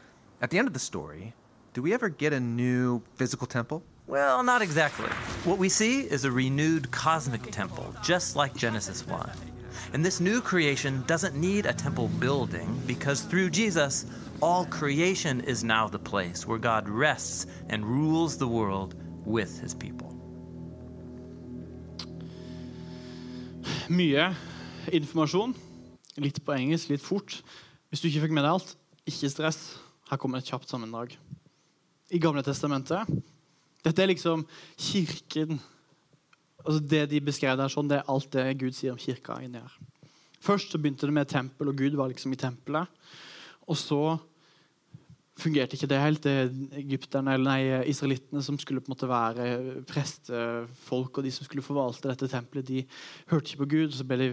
at 0.42 0.50
the 0.50 0.58
end 0.58 0.68
of 0.68 0.74
the 0.74 0.80
story, 0.80 1.32
do 1.72 1.80
we 1.80 1.94
ever 1.94 2.10
get 2.10 2.34
a 2.34 2.40
new 2.40 3.00
physical 3.14 3.46
temple? 3.46 3.82
Well, 4.06 4.42
not 4.42 4.60
exactly. 4.60 5.08
What 5.44 5.56
we 5.56 5.70
see 5.70 6.02
is 6.02 6.26
a 6.26 6.30
renewed 6.30 6.90
cosmic 6.90 7.50
temple, 7.50 7.94
just 8.02 8.36
like 8.36 8.54
Genesis 8.54 9.06
1. 9.06 9.30
And 9.94 10.04
this 10.04 10.18
new 10.18 10.40
creation 10.40 11.04
doesn't 11.06 11.36
need 11.36 11.66
a 11.66 11.72
temple 11.72 12.08
building 12.18 12.82
because 12.84 13.20
through 13.22 13.50
Jesus, 13.50 14.06
all 14.42 14.64
creation 14.64 15.40
is 15.42 15.62
now 15.62 15.86
the 15.86 16.00
place 16.00 16.48
where 16.48 16.58
God 16.58 16.88
rests 16.88 17.46
and 17.68 17.86
rules 17.86 18.36
the 18.36 18.48
world 18.48 18.96
with 19.24 19.60
his 19.60 19.72
people. 19.72 20.10
Mye 23.88 24.34
informasjon. 24.90 25.54
Litt 26.18 26.40
på 26.42 26.56
engelsk, 26.56 26.90
litt 26.90 27.02
fort. 27.02 27.38
Hvis 27.88 28.02
du 28.02 28.08
ikke 28.08 28.24
fikk 28.26 28.34
med 28.34 28.42
deg 28.42 28.56
alt, 28.56 28.74
ikke 29.06 29.30
stress. 29.30 29.60
Her 30.10 30.18
kommer 30.18 30.42
et 30.42 30.50
kjapt 30.50 30.74
sammendrag. 30.74 31.14
I 32.10 32.18
Gamle 32.18 32.42
testamentet 32.42 33.06
Dette 33.84 34.02
er 34.02 34.10
liksom 34.10 34.42
kirken 34.74 35.62
altså 36.64 36.80
Det 36.80 37.02
de 37.10 37.20
beskrev 37.24 37.56
der, 37.60 37.72
sånn, 37.72 37.88
det 37.90 38.00
er 38.00 38.12
alt 38.12 38.30
det 38.32 38.46
Gud 38.60 38.76
sier 38.76 38.94
om 38.94 39.00
kirka 39.00 39.38
inni 39.44 39.62
her. 39.62 39.74
Først 40.44 40.72
så 40.72 40.80
begynte 40.80 41.08
det 41.08 41.16
med 41.16 41.30
tempel, 41.30 41.70
og 41.70 41.78
Gud 41.78 41.96
var 41.96 42.10
liksom 42.10 42.34
i 42.34 42.40
tempelet. 42.40 42.88
Og 43.68 43.78
så 43.80 44.16
fungerte 45.40 45.74
ikke 45.74 45.88
det 45.90 45.98
helt. 45.98 46.22
Det 46.22 46.32
er 46.32 46.78
egypterne, 46.78 47.34
eller 47.34 47.48
nei, 47.48 47.88
Israelittene 47.90 48.42
som 48.44 48.58
skulle 48.60 48.82
på 48.82 48.90
en 48.90 48.94
måte 48.94 49.08
være 49.10 49.46
prestefolk, 49.90 51.18
og 51.18 51.26
de 51.26 51.32
som 51.34 51.46
skulle 51.46 51.64
forvalte 51.64 52.10
dette 52.10 52.28
tempelet, 52.30 52.68
de 52.68 52.84
hørte 53.32 53.50
ikke 53.50 53.64
på 53.64 53.70
Gud. 53.74 53.96
Så 53.96 54.06
ble 54.06 54.20
de, 54.20 54.28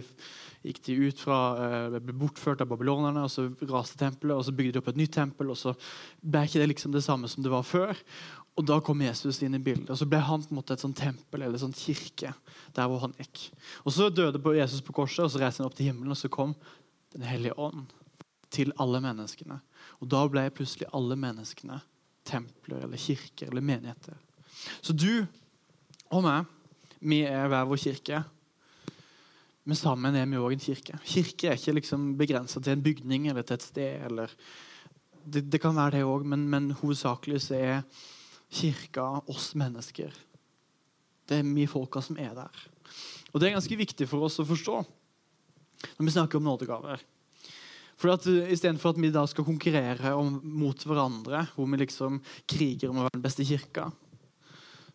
gikk 0.62 0.82
de 0.86 0.98
ut 1.08 1.24
fra, 1.24 1.40
eh, 1.64 1.98
ble 1.98 2.14
bortført 2.22 2.62
av 2.62 2.70
babylonerne, 2.70 3.24
og 3.24 3.32
så 3.32 3.48
raste 3.72 3.98
tempelet, 3.98 4.36
og 4.36 4.46
så 4.46 4.54
bygde 4.54 4.76
de 4.76 4.82
opp 4.82 4.92
et 4.92 5.00
nytt 5.00 5.16
tempel, 5.16 5.50
og 5.50 5.58
så 5.58 5.74
ble 6.22 6.44
ikke 6.46 6.62
det 6.62 6.70
liksom 6.70 6.94
det 6.94 7.04
samme 7.04 7.30
som 7.30 7.42
det 7.42 7.50
var 7.50 7.66
før. 7.66 7.96
Og 8.56 8.66
Da 8.68 8.80
kom 8.84 9.00
Jesus 9.00 9.40
inn 9.42 9.54
i 9.56 9.62
bildet, 9.62 9.90
og 9.90 9.96
så 9.96 10.06
ble 10.08 10.20
han 10.20 10.42
på 10.44 10.52
en 10.52 10.58
måte 10.58 10.74
et 10.76 10.82
sånt 10.82 10.98
tempel 10.98 11.42
eller 11.42 11.58
sånt 11.58 11.78
kirke. 11.78 12.34
der 12.74 12.88
hvor 12.88 13.00
han 13.00 13.14
gikk. 13.18 13.50
Og 13.84 13.92
Så 13.92 14.10
døde 14.10 14.56
Jesus 14.56 14.80
på 14.80 14.92
korset, 14.92 15.24
og 15.24 15.30
så 15.30 15.40
reiste 15.40 15.62
han 15.62 15.70
opp 15.70 15.76
til 15.76 15.86
himmelen, 15.86 16.10
og 16.10 16.16
så 16.16 16.28
kom 16.28 16.54
Den 17.12 17.22
hellige 17.22 17.58
ånd 17.58 17.92
til 18.50 18.72
alle 18.78 19.00
menneskene. 19.00 19.60
Og 20.00 20.08
Da 20.08 20.26
ble 20.28 20.50
plutselig 20.50 20.88
alle 20.92 21.16
menneskene 21.16 21.80
templer 22.24 22.84
eller 22.84 22.96
kirker 22.96 23.50
eller 23.50 23.60
menigheter. 23.60 24.16
Så 24.80 24.92
du 24.92 25.26
og 26.12 26.22
meg, 26.22 26.46
vi 27.00 27.22
er 27.26 27.48
hver 27.48 27.66
vår 27.66 27.80
kirke. 27.82 28.22
Men 29.64 29.78
sammen 29.78 30.16
er 30.18 30.26
vi 30.26 30.40
òg 30.40 30.56
en 30.56 30.62
kirke. 30.62 30.98
Kirke 31.06 31.48
er 31.48 31.58
ikke 31.58 31.76
liksom 31.78 32.16
begrensa 32.18 32.60
til 32.60 32.72
en 32.72 32.82
bygning 32.82 33.28
eller 33.30 33.42
til 33.46 33.54
et 33.54 33.62
sted. 33.62 34.18
Det, 35.24 35.44
det, 35.50 35.60
kan 35.60 35.76
være 35.76 35.98
det 35.98 36.02
òg, 36.06 36.26
men, 36.26 36.48
men 36.50 36.70
hovedsakelig 36.80 37.40
så 37.46 37.54
er 37.54 37.84
kirka 38.52 39.06
oss 39.30 39.52
mennesker. 39.58 40.12
Det 41.28 41.40
er 41.40 41.48
vi 41.48 41.64
folka 41.70 42.02
som 42.04 42.18
er 42.20 42.34
der. 42.36 42.64
Og 43.32 43.40
Det 43.40 43.48
er 43.48 43.56
ganske 43.56 43.78
viktig 43.78 44.08
for 44.10 44.26
oss 44.26 44.40
å 44.42 44.48
forstå 44.48 44.82
når 45.96 46.06
vi 46.06 46.14
snakker 46.14 46.38
om 46.38 46.46
nådegaver. 46.46 47.00
For 47.98 48.12
at 48.12 48.26
Istedenfor 48.26 48.92
at 48.92 49.00
vi 49.00 49.10
da 49.14 49.24
skal 49.30 49.46
konkurrere 49.46 50.12
om, 50.18 50.36
mot 50.42 50.78
hverandre, 50.86 51.44
hvor 51.54 51.68
vi 51.70 51.80
liksom 51.80 52.20
kriger 52.50 52.90
om 52.90 53.00
å 53.00 53.06
være 53.06 53.16
den 53.16 53.24
beste 53.24 53.46
kirka, 53.46 53.88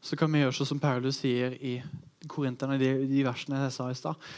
så 0.04 0.16
kan 0.20 0.32
vi 0.32 0.44
gjøre 0.44 0.56
sånn 0.56 0.72
som 0.76 0.82
Paulus 0.84 1.20
sier 1.24 1.56
i 1.58 1.80
Korinterne, 2.28 2.78
de, 2.80 2.92
de 3.10 3.26
versene 3.26 3.64
jeg 3.66 3.76
sa 3.76 3.90
i 3.90 3.98
stad. 3.98 4.30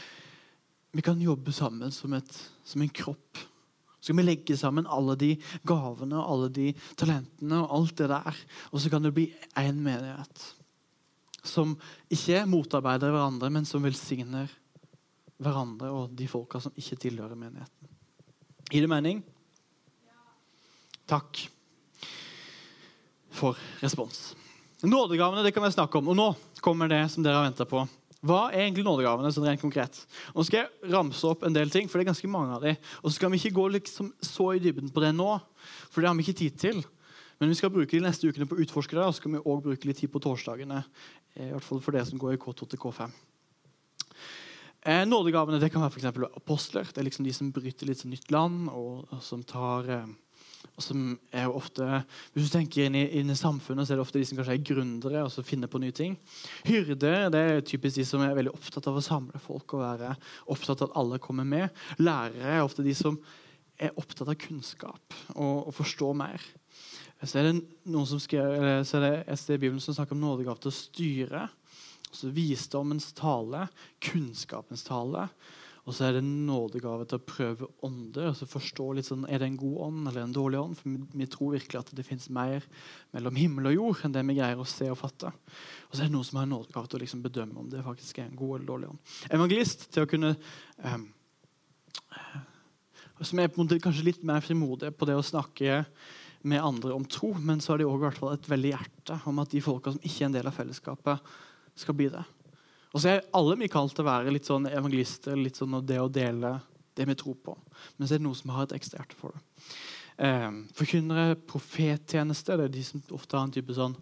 Vi 0.94 1.04
kan 1.06 1.20
jobbe 1.22 1.52
sammen 1.54 1.92
som, 1.94 2.14
et, 2.16 2.30
som 2.66 2.82
en 2.82 2.90
kropp 2.90 3.42
så 4.00 4.08
skal 4.08 4.16
vi 4.16 4.24
legge 4.24 4.56
sammen 4.56 4.88
alle 4.88 5.14
de 5.20 5.34
gavene 5.68 6.16
og 6.16 6.32
alle 6.32 6.48
de 6.56 6.70
talentene 6.98 7.60
og 7.60 7.74
alt 7.76 7.98
det 8.00 8.08
der. 8.08 8.40
Og 8.72 8.80
så 8.80 8.92
kan 8.92 9.04
det 9.04 9.12
bli 9.16 9.28
én 9.60 9.76
menighet 9.84 10.46
som 11.44 11.76
ikke 12.12 12.42
motarbeider 12.48 13.12
hverandre, 13.12 13.48
men 13.52 13.68
som 13.68 13.84
velsigner 13.84 14.50
hverandre 15.40 15.92
og 15.92 16.16
de 16.16 16.26
folka 16.28 16.60
som 16.60 16.74
ikke 16.76 16.98
tilhører 17.00 17.38
menigheten. 17.38 17.94
Gir 18.70 18.84
det 18.84 18.90
mening? 18.92 19.22
Takk 21.10 21.40
for 23.34 23.58
respons. 23.80 24.34
Nådegavene 24.84 25.42
det 25.44 25.52
kan 25.52 25.64
vi 25.64 25.72
snakke 25.74 25.98
om. 25.98 26.12
Og 26.12 26.16
nå 26.16 26.28
kommer 26.64 26.88
det 26.88 27.02
som 27.12 27.24
dere 27.24 27.40
har 27.40 27.48
venta 27.48 27.66
på. 27.68 27.82
Hva 28.20 28.50
er 28.50 28.66
egentlig 28.66 28.84
nådegavene? 28.84 29.30
sånn 29.32 29.46
rent 29.48 29.62
konkret? 29.62 29.96
Nå 30.36 30.44
skal 30.44 30.66
jeg 30.66 30.92
ramse 30.92 31.24
opp 31.24 31.46
en 31.46 31.54
del 31.56 31.70
ting, 31.72 31.88
for 31.88 31.96
det 31.96 32.04
er 32.04 32.10
ganske 32.10 32.28
mange 32.28 32.52
av 32.58 32.64
dem. 32.66 32.76
Og 33.00 33.08
så 33.08 33.16
skal 33.16 33.32
vi 33.32 33.40
ikke 33.40 33.56
gå 33.56 33.64
liksom 33.78 34.10
så 34.20 34.50
i 34.52 34.60
dybden 34.60 34.92
på 34.92 35.00
det 35.00 35.14
nå, 35.16 35.30
for 35.88 36.02
det 36.02 36.10
har 36.10 36.18
vi 36.18 36.26
ikke 36.26 36.40
tid 36.42 36.58
til. 36.60 36.82
Men 37.40 37.48
vi 37.48 37.56
skal 37.56 37.72
bruke 37.72 37.96
de 37.96 38.04
neste 38.04 38.28
ukene 38.28 38.44
på 38.44 38.58
å 38.58 38.60
utforske 38.60 38.98
det, 38.98 39.06
og 39.06 39.14
så 39.14 39.22
skal 39.22 39.32
vi 39.32 39.40
også 39.40 39.64
bruke 39.70 39.88
litt 39.88 40.02
tid 40.02 40.12
på 40.12 40.20
torsdagene. 40.20 40.82
I 41.40 41.48
hvert 41.54 41.64
fall 41.64 41.80
for 41.80 41.96
dere 41.96 42.04
som 42.10 42.20
går 42.20 42.36
i 42.36 42.40
K2 42.42 42.68
til 42.68 42.82
K5. 42.82 43.14
Eh, 44.84 45.06
nådegavene 45.08 45.60
det 45.60 45.72
kan 45.72 45.80
være 45.80 46.12
for 46.12 46.28
apostler. 46.36 46.84
Det 46.84 47.00
er 47.00 47.08
liksom 47.08 47.24
de 47.24 47.32
som 47.36 47.48
bryter 47.52 47.88
litt 47.88 48.04
som 48.04 48.12
nytt 48.12 48.28
land, 48.32 48.68
og, 48.68 49.08
og 49.08 49.24
som 49.24 49.40
tar 49.40 49.88
eh, 49.88 50.12
og 50.68 50.84
som 50.84 51.02
er 51.32 51.46
jo 51.46 51.56
ofte, 51.58 51.86
Hvis 52.32 52.48
du 52.48 52.52
tenker 52.54 52.86
inn 52.86 52.96
i, 52.96 53.04
inn 53.20 53.32
i, 53.32 53.36
samfunnet, 53.36 53.86
så 53.86 53.94
er 53.94 54.00
det 54.00 54.04
ofte 54.04 54.20
de 54.20 54.26
som 54.28 54.38
kanskje 54.38 54.56
er 54.56 54.64
gründere 54.64 55.24
og 55.24 55.44
finner 55.46 55.68
på 55.68 55.80
nye 55.80 55.94
ting. 55.96 56.16
Hyrder 56.64 57.28
det 57.32 57.40
er 57.40 57.60
typisk 57.64 57.96
de 57.96 58.06
som 58.08 58.24
er 58.24 58.36
veldig 58.36 58.54
opptatt 58.54 58.88
av 58.88 58.96
å 58.96 59.04
samle 59.04 59.40
folk 59.42 59.74
og 59.76 59.84
være 59.84 60.14
opptatt 60.52 60.82
av 60.84 60.90
at 60.90 60.98
alle 61.00 61.20
kommer 61.22 61.48
med. 61.48 61.68
Lærere 62.00 62.58
er 62.58 62.64
ofte 62.64 62.84
de 62.86 62.94
som 62.96 63.18
er 63.80 63.96
opptatt 63.96 64.28
av 64.28 64.36
kunnskap 64.40 65.16
og, 65.34 65.68
og 65.68 65.72
forstå 65.76 66.12
mer. 66.16 66.44
Så 67.20 67.40
er 67.40 67.50
det 67.50 67.56
noen 67.92 68.08
som 68.08 68.20
skrev, 68.20 68.84
så 68.88 68.96
er 68.98 69.04
det 69.04 69.14
et 69.26 69.40
sted 69.40 69.58
i 69.58 69.62
Bibelen 69.66 69.82
som 69.84 69.96
snakker 69.96 70.16
om 70.16 70.22
nådegave 70.24 70.60
til 70.62 70.72
å 70.72 70.76
styre. 70.76 71.46
Altså 72.10 72.32
visdommens 72.34 73.10
tale, 73.16 73.66
kunnskapens 74.02 74.84
tale 74.86 75.28
og 75.90 75.94
så 75.96 76.04
er 76.06 76.14
det 76.14 76.20
en 76.22 76.44
nådegave 76.46 77.02
til 77.10 77.18
å 77.18 77.26
prøve 77.26 77.66
ånder. 77.82 78.28
altså 78.30 78.46
forstå 78.46 78.84
litt 78.94 79.08
sånn, 79.08 79.26
Er 79.26 79.40
det 79.42 79.48
en 79.48 79.56
god 79.58 79.78
ånd 79.88 80.08
eller 80.08 80.22
en 80.22 80.34
dårlig 80.36 80.60
ånd? 80.60 80.76
For 80.78 80.86
vi, 81.18 81.26
tror 81.26 81.56
virkelig 81.56 81.80
at 81.80 81.90
det 81.98 82.06
fins 82.06 82.28
mer 82.30 82.62
mellom 83.10 83.34
himmel 83.34 83.66
og 83.72 83.74
jord 83.74 84.04
enn 84.06 84.14
det 84.14 84.22
vi 84.28 84.36
greier 84.38 84.60
å 84.60 84.68
se 84.68 84.86
og 84.86 85.00
fatte. 85.00 85.32
Og 85.90 85.96
så 85.96 86.04
er 86.04 86.06
det 86.06 86.14
noen 86.14 86.28
som 86.28 86.38
har 86.38 86.46
en 86.46 86.54
nådegave 86.54 86.86
til 86.86 87.00
å 87.00 87.02
liksom 87.02 87.24
bedømme 87.26 87.58
om 87.58 87.72
det 87.72 87.82
faktisk 87.82 88.20
er 88.20 88.28
en 88.28 88.38
god 88.38 88.54
eller 88.54 88.70
dårlig 88.70 88.92
ånd. 88.92 89.02
Evangelist 89.34 89.88
til 89.90 90.06
å 90.06 90.10
kunne 90.10 90.32
eh, 90.78 91.00
Som 93.26 93.42
er 93.42 93.50
på 93.50 93.58
en 93.58 93.66
måte 93.66 93.82
kanskje 93.82 94.06
litt 94.06 94.22
mer 94.22 94.40
frimodig 94.46 94.94
på 94.94 95.10
det 95.10 95.18
å 95.18 95.26
snakke 95.26 95.84
med 96.46 96.62
andre 96.62 96.94
om 96.94 97.04
tro, 97.04 97.34
men 97.34 97.60
så 97.60 97.74
har 97.74 97.82
de 97.82 97.90
også 97.90 98.30
et 98.32 98.48
veldig 98.48 98.76
hjerte 98.76 99.18
om 99.28 99.42
at 99.42 99.50
de 99.50 99.60
folka 99.60 99.92
som 99.92 100.00
ikke 100.00 100.22
er 100.22 100.30
en 100.30 100.38
del 100.38 100.48
av 100.48 100.56
fellesskapet, 100.56 101.32
skal 101.76 101.96
bli 101.98 102.08
det. 102.12 102.22
Og 102.90 103.02
så 103.02 103.12
er 103.12 103.28
alle 103.36 103.56
vi 103.60 103.70
kalt 103.70 103.94
til 103.94 104.04
å 104.04 104.10
være 104.10 104.32
litt 104.34 104.48
sånn 104.48 104.66
evangelister, 104.70 105.38
litt 105.38 105.60
sånn 105.60 105.78
det 105.86 106.00
å 106.02 106.10
dele 106.10 106.56
det 106.98 107.06
vi 107.06 107.16
tror 107.18 107.36
på. 107.44 107.54
Men 107.96 108.08
så 108.08 108.16
er 108.16 108.20
det 108.20 108.26
noen 108.26 108.38
som 108.38 108.52
har 108.54 108.66
et 108.66 108.74
ekstra 108.80 109.00
hjerte 109.00 109.18
for 109.18 109.36
det. 109.36 109.68
Eh, 110.26 110.50
forkynnere, 110.76 111.38
profettjeneste, 111.48 112.58
det 112.58 112.66
er 112.66 112.74
de 112.74 112.82
som 112.84 113.04
ofte 113.16 113.38
har 113.38 113.46
en 113.46 113.54
type 113.54 113.76
sånn 113.76 113.94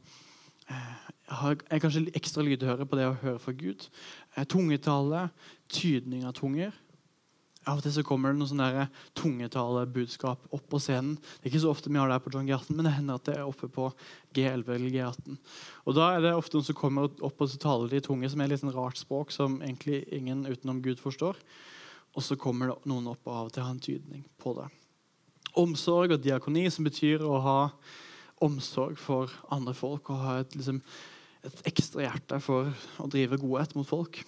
eh, 0.72 1.04
er 1.28 1.82
kanskje 1.82 2.08
ekstra 2.16 2.42
lydhøre 2.42 2.86
på 2.88 2.98
det 2.98 3.06
å 3.06 3.18
høre 3.20 3.42
fra 3.42 3.54
Gud. 3.54 3.84
Eh, 4.34 4.46
tungetale, 4.48 5.28
tydning 5.68 6.24
av 6.26 6.34
tunger. 6.38 6.72
Av 7.66 7.80
og 7.80 7.84
til 7.84 7.92
så 7.92 8.04
kommer 8.06 8.32
det 8.32 8.38
noen 8.38 8.50
sånne 8.52 8.84
tungetalebudskap 9.18 10.46
opp 10.56 10.66
på 10.70 10.80
scenen. 10.80 11.16
Det 11.18 11.48
er 11.48 11.50
ikke 11.50 11.62
så 11.66 11.72
ofte 11.72 11.90
vi 11.90 11.98
har 12.00 12.08
det 12.08 12.16
her 12.16 12.24
på 12.24 12.32
John 12.32 12.48
G18, 12.48 12.70
men 12.76 12.86
det 12.86 12.94
hender 12.94 13.18
at 13.18 13.26
det 13.28 13.34
er 13.36 13.48
oppe 13.48 13.68
på 13.72 13.90
G11 14.36 14.70
eller 14.76 14.94
G18. 14.94 15.40
Og 15.84 15.98
Da 15.98 16.06
er 16.14 16.24
det 16.24 16.32
ofte 16.38 16.56
noen 16.56 16.68
som 16.70 16.78
kommer 16.78 17.10
opp 17.10 17.44
og 17.44 17.58
taler 17.60 17.92
de 17.92 18.00
tunge, 18.04 18.30
som 18.30 18.40
er 18.40 18.52
litt 18.52 18.62
sånn 18.62 18.76
rart 18.76 19.00
språk 19.00 19.34
som 19.34 19.58
egentlig 19.60 20.04
ingen 20.14 20.46
utenom 20.48 20.80
Gud 20.84 21.02
forstår. 21.02 21.36
Og 22.16 22.24
så 22.24 22.38
kommer 22.40 22.72
det 22.72 22.88
noen 22.88 23.10
opp 23.12 23.28
og 23.28 23.34
av 23.34 23.50
og 23.50 23.54
til 23.54 23.66
har 23.66 23.74
en 23.74 23.84
tydning 23.84 24.24
på 24.40 24.54
det. 24.56 24.68
Omsorg 25.58 26.14
og 26.14 26.22
diakoni, 26.24 26.64
som 26.72 26.86
betyr 26.86 27.24
å 27.26 27.42
ha 27.44 27.60
omsorg 28.44 28.96
for 29.00 29.32
andre 29.52 29.74
folk 29.76 30.08
og 30.14 30.22
ha 30.22 30.40
et, 30.40 30.56
liksom, 30.56 30.80
et 31.44 31.62
ekstra 31.68 32.06
hjerte 32.06 32.40
for 32.42 32.72
å 33.02 33.08
drive 33.10 33.40
godhet 33.42 33.74
mot 33.76 33.88
folk. 33.88 34.22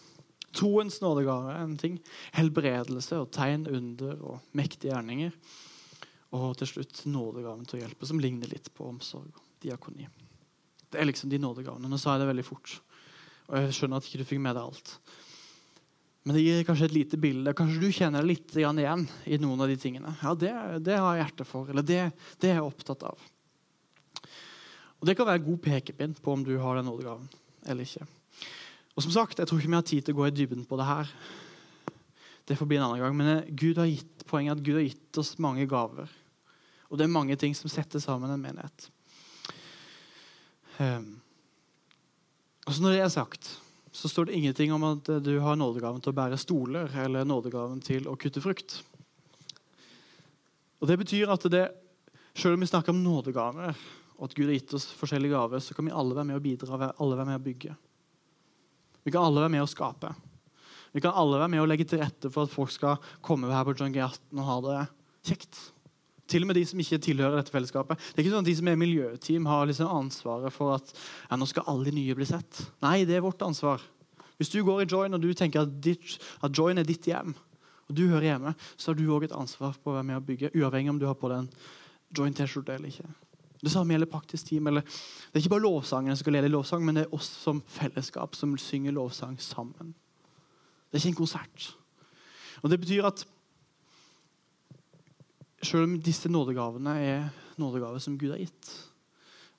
Troens 0.57 0.99
nådegave 1.03 1.53
er 1.55 1.63
en 1.63 1.77
ting. 1.79 1.99
Helbredelse 2.35 3.21
og 3.23 3.31
tegn, 3.35 3.69
under 3.71 4.23
og 4.27 4.57
mektige 4.59 4.93
gjerninger. 4.93 5.35
Og 6.37 6.53
til 6.59 6.71
slutt 6.71 7.05
nådegaven 7.11 7.67
til 7.67 7.81
å 7.81 7.83
hjelpe, 7.85 8.07
som 8.07 8.21
ligner 8.23 8.51
litt 8.51 8.71
på 8.75 8.87
omsorg 8.91 9.31
og 9.31 9.47
diakoni. 9.63 10.07
Det 10.91 10.99
er 10.99 11.07
liksom 11.07 11.31
de 11.31 11.39
nådegavene. 11.43 11.91
Nå 11.91 11.99
sa 11.99 12.15
jeg 12.15 12.25
det 12.25 12.31
veldig 12.33 12.47
fort. 12.47 12.77
Og 13.51 13.59
jeg 13.59 13.75
skjønner 13.77 13.99
at 14.01 14.07
ikke 14.07 14.23
du 14.23 14.29
fikk 14.29 14.43
med 14.43 14.57
deg 14.59 14.67
alt. 14.67 14.95
Men 16.27 16.37
det 16.37 16.45
gir 16.45 16.65
kanskje 16.69 16.91
et 16.91 16.95
lite 16.95 17.19
bilde. 17.21 17.55
Kanskje 17.57 17.81
du 17.81 17.89
kjenner 17.95 18.23
deg 18.23 18.35
litt 18.35 18.57
igjen 18.59 19.07
i 19.25 19.39
noen 19.41 19.65
av 19.65 19.71
de 19.71 19.79
tingene. 19.81 20.13
Ja, 20.21 20.35
det, 20.37 20.53
det 20.85 20.99
har 20.99 21.17
jeg 21.17 21.25
hjerte 21.25 21.47
for. 21.49 21.71
Eller 21.73 21.87
det, 21.87 22.01
det, 22.43 22.51
er 22.51 22.59
jeg 22.59 22.67
opptatt 22.67 23.07
av. 23.09 23.29
Og 25.01 25.09
Det 25.09 25.17
kan 25.17 25.31
være 25.31 25.47
god 25.47 25.63
pekepinn 25.65 26.19
på 26.21 26.35
om 26.37 26.43
du 26.45 26.59
har 26.61 26.77
den 26.77 26.91
nådegaven 26.91 27.31
eller 27.71 27.87
ikke. 27.87 28.07
Og 28.97 29.05
som 29.05 29.13
sagt, 29.15 29.39
Jeg 29.39 29.47
tror 29.49 29.61
ikke 29.61 29.71
vi 29.71 29.79
har 29.79 29.87
tid 29.87 30.05
til 30.05 30.15
å 30.15 30.21
gå 30.21 30.27
i 30.29 30.35
dybden 30.35 30.67
på 30.69 30.77
det 30.81 30.89
her. 30.89 31.13
Det 32.45 32.57
får 32.59 32.67
bli 32.67 32.77
en 32.81 32.89
annen 32.89 33.01
gang. 33.01 33.17
Men 33.17 33.29
eh, 33.37 33.51
Gud 33.55 33.79
har 33.79 33.87
gitt, 33.87 34.25
poenget 34.27 34.57
er 34.57 34.59
at 34.59 34.67
Gud 34.67 34.79
har 34.81 34.87
gitt 34.89 35.21
oss 35.23 35.37
mange 35.39 35.67
gaver. 35.71 36.11
Og 36.91 36.99
det 36.99 37.07
er 37.07 37.15
mange 37.15 37.37
ting 37.39 37.55
som 37.55 37.71
setter 37.71 38.03
sammen 38.03 38.33
en 38.33 38.43
menighet. 38.43 38.89
Um, 40.81 41.21
og 42.67 42.75
så 42.75 42.83
Når 42.83 42.97
det 42.97 43.03
er 43.05 43.13
sagt, 43.13 43.51
så 43.93 44.09
står 44.09 44.29
det 44.29 44.39
ingenting 44.39 44.73
om 44.73 44.85
at 44.89 45.09
du 45.23 45.33
har 45.43 45.59
nådegaven 45.59 46.03
til 46.03 46.13
å 46.13 46.17
bære 46.17 46.39
stoler 46.41 46.91
eller 47.05 47.27
nådegaven 47.27 47.83
til 47.85 48.09
å 48.11 48.17
kutte 48.19 48.43
frukt. 48.43 48.81
Og 50.81 50.89
Det 50.89 50.99
betyr 50.99 51.31
at 51.31 51.47
det, 51.53 51.67
selv 52.35 52.57
om 52.57 52.65
vi 52.65 52.71
snakker 52.71 52.95
om 52.95 53.03
nådegaver, 53.05 53.77
og 54.19 54.29
at 54.29 54.35
Gud 54.35 54.49
har 54.49 54.57
gitt 54.57 54.75
oss 54.77 54.89
forskjellige 54.97 55.35
gaver, 55.35 55.63
så 55.63 55.75
kan 55.75 55.87
vi 55.87 55.95
alle 55.95 56.17
være 56.17 56.29
med 56.31 56.39
å 56.39 56.45
bidra, 56.45 56.93
alle 56.99 57.19
være 57.19 57.31
med 57.31 57.41
å 57.41 57.45
bygge. 57.45 57.77
Vi 59.05 59.13
kan 59.15 59.25
alle 59.25 59.45
være 59.45 59.55
med 59.57 59.65
å 59.65 59.71
skape. 59.71 60.13
Vi 60.93 61.03
kan 61.03 61.15
alle 61.17 61.39
være 61.39 61.53
med 61.53 61.63
å 61.63 61.69
legge 61.71 61.87
til 61.89 62.03
rette 62.03 62.31
for 62.33 62.47
at 62.47 62.55
folk 62.55 62.73
skal 62.75 62.99
komme 63.25 63.51
her 63.53 63.67
på 63.67 63.77
John 63.79 63.95
G18 63.95 64.41
og 64.41 64.49
ha 64.49 64.57
det 64.67 64.81
kjekt. 65.31 65.61
Til 66.31 66.45
og 66.45 66.51
med 66.51 66.59
de 66.61 66.65
som 66.67 66.81
ikke 66.83 67.01
tilhører 67.03 67.41
dette 67.41 67.55
fellesskapet. 67.55 67.99
Det 67.99 68.21
er 68.21 68.25
ikke 68.25 68.35
sånn 68.35 68.45
at 68.45 68.51
De 68.51 68.57
som 68.59 68.69
er 68.71 68.79
miljøteam, 68.79 69.49
har 69.51 69.67
liksom 69.67 69.91
ansvaret 69.91 70.55
for 70.55 70.77
at 70.77 70.93
ja, 70.95 71.39
nå 71.39 71.49
skal 71.51 71.67
alle 71.71 71.89
de 71.89 71.97
nye 71.97 72.17
bli 72.19 72.29
sett. 72.29 72.63
Nei, 72.85 73.01
det 73.09 73.19
er 73.19 73.25
vårt 73.25 73.43
ansvar. 73.47 73.83
Hvis 74.39 74.53
du 74.53 74.61
går 74.65 74.85
i 74.85 74.89
Join 74.91 75.17
og 75.17 75.23
du 75.23 75.33
tenker 75.37 75.67
at, 75.67 75.73
ditt, 75.83 76.19
at 76.41 76.55
Join 76.57 76.79
er 76.79 76.87
ditt 76.87 77.07
hjem, 77.11 77.35
og 77.91 77.97
du 77.99 78.07
hører 78.07 78.29
hjemme, 78.29 78.55
så 78.79 78.93
har 78.93 78.99
du 79.01 79.09
òg 79.11 79.27
et 79.27 79.35
ansvar 79.35 79.75
på 79.83 79.91
å 79.91 79.97
være 79.99 80.07
med 80.07 80.21
å 80.21 80.25
bygge, 80.25 80.53
uavhengig 80.55 80.95
om 80.95 81.01
du 81.03 81.09
har 81.11 81.19
på 81.19 81.31
deg 81.33 81.43
en 81.43 81.51
Join-T-skjorte 82.15 82.79
eller 82.79 82.93
ikke. 82.93 83.11
Det 83.61 83.73
samme 83.73 83.93
gjelder 83.93 84.09
praktisk 84.11 84.49
team. 84.49 84.67
Eller, 84.71 84.85
det 84.85 85.37
er 85.37 85.43
ikke 85.43 85.55
bare 85.57 85.67
lovsangene 85.67 86.17
som 86.17 86.25
skal 86.25 86.39
lede 86.39 86.53
lovsang, 86.53 86.85
men 86.85 86.97
det 86.97 87.05
er 87.07 87.17
oss 87.17 87.29
som 87.43 87.61
fellesskap 87.69 88.39
som 88.39 88.57
synger 88.59 88.97
lovsang 88.97 89.37
sammen. 89.43 89.93
Det 90.89 90.97
er 90.97 91.03
ikke 91.03 91.13
en 91.15 91.23
konsert. 91.23 91.69
Og 92.63 92.71
Det 92.71 92.81
betyr 92.81 93.07
at 93.09 93.27
selv 95.63 95.85
om 95.85 95.99
disse 96.01 96.29
nådegavene 96.29 96.97
er 96.99 97.29
nådegaver 97.61 98.01
som 98.01 98.19
Gud 98.19 98.33
har 98.33 98.41
gitt, 98.41 98.71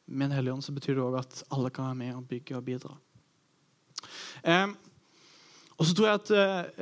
med 0.05 0.25
en 0.27 0.35
hellig 0.35 0.53
ånd 0.53 0.63
så 0.65 0.73
betyr 0.75 0.97
det 0.97 1.03
òg 1.05 1.19
at 1.21 1.43
alle 1.53 1.69
kan 1.71 1.91
være 1.91 1.99
med 2.01 2.15
og 2.17 2.25
bygge 2.27 2.57
og 2.57 2.65
bidra. 2.65 2.95
Eh, 4.43 4.73
og 5.77 5.87
så 5.87 5.95
tror 5.95 6.07
jeg 6.09 6.19
at 6.19 6.31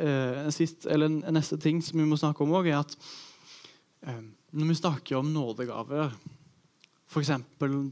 eh, 0.04 0.50
sist, 0.56 0.88
en, 0.90 1.22
neste 1.36 1.60
ting 1.62 1.84
som 1.84 2.00
vi 2.00 2.08
må 2.08 2.18
snakke 2.20 2.44
om 2.44 2.56
òg, 2.58 2.72
er 2.72 2.80
at 2.80 2.96
eh, 4.08 4.24
når 4.52 4.72
vi 4.72 4.80
snakker 4.80 5.20
om 5.20 5.30
nådegaver, 5.36 6.16
f.eks. 7.10 7.32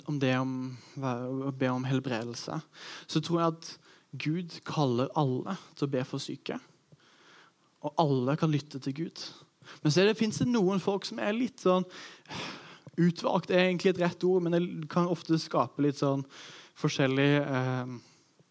om 0.06 0.20
det 0.22 0.36
om 0.38 0.54
å 1.02 1.52
be 1.58 1.70
om 1.74 1.86
helbredelse, 1.88 2.60
så 3.10 3.22
tror 3.24 3.42
jeg 3.42 3.56
at 3.56 3.72
Gud 4.18 4.60
kaller 4.68 5.10
alle 5.18 5.58
til 5.76 5.88
å 5.88 5.94
be 5.98 6.04
for 6.08 6.22
syke. 6.22 6.60
Og 7.86 7.98
alle 8.02 8.38
kan 8.38 8.54
lytte 8.54 8.82
til 8.84 8.96
Gud. 9.02 9.24
Men 9.82 9.94
så 9.94 10.06
fins 10.18 10.40
det 10.42 10.50
noen 10.50 10.82
folk 10.82 11.06
som 11.08 11.20
er 11.22 11.36
litt 11.36 11.66
sånn 11.66 11.88
Utvalgt 12.98 13.52
er 13.54 13.68
egentlig 13.68 13.92
et 13.92 14.00
rett 14.02 14.24
ord, 14.26 14.42
men 14.42 14.56
det 14.56 14.88
kan 14.90 15.06
ofte 15.06 15.38
skape 15.38 15.84
litt 15.86 16.00
sånn 16.00 16.24
forskjellig 16.82 17.28
eh, 17.44 17.92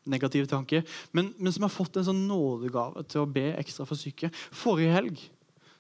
negative 0.07 0.47
tanker. 0.47 0.85
Men, 1.11 1.33
men, 1.35 1.51
som 1.51 1.67
har 1.67 1.73
fått 1.75 1.99
en 1.99 2.07
sånn 2.07 2.21
nådegave 2.29 3.03
til 3.11 3.25
å 3.25 3.27
be 3.27 3.49
ekstra 3.59 3.83
for 3.91 3.99
syke. 3.99 4.31
Forrige 4.55 4.95
helg 4.95 5.25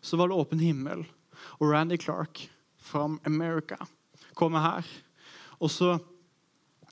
så 0.02 0.18
var 0.18 0.32
det 0.32 0.40
åpen 0.42 0.58
himmel, 0.58 1.04
og 1.60 1.70
Randy 1.70 1.94
Clark 2.02 2.42
fra 2.88 3.06
America 3.22 3.78
kommer 4.36 4.64
her. 4.64 4.90
Og 5.58 5.72
så 5.72 5.96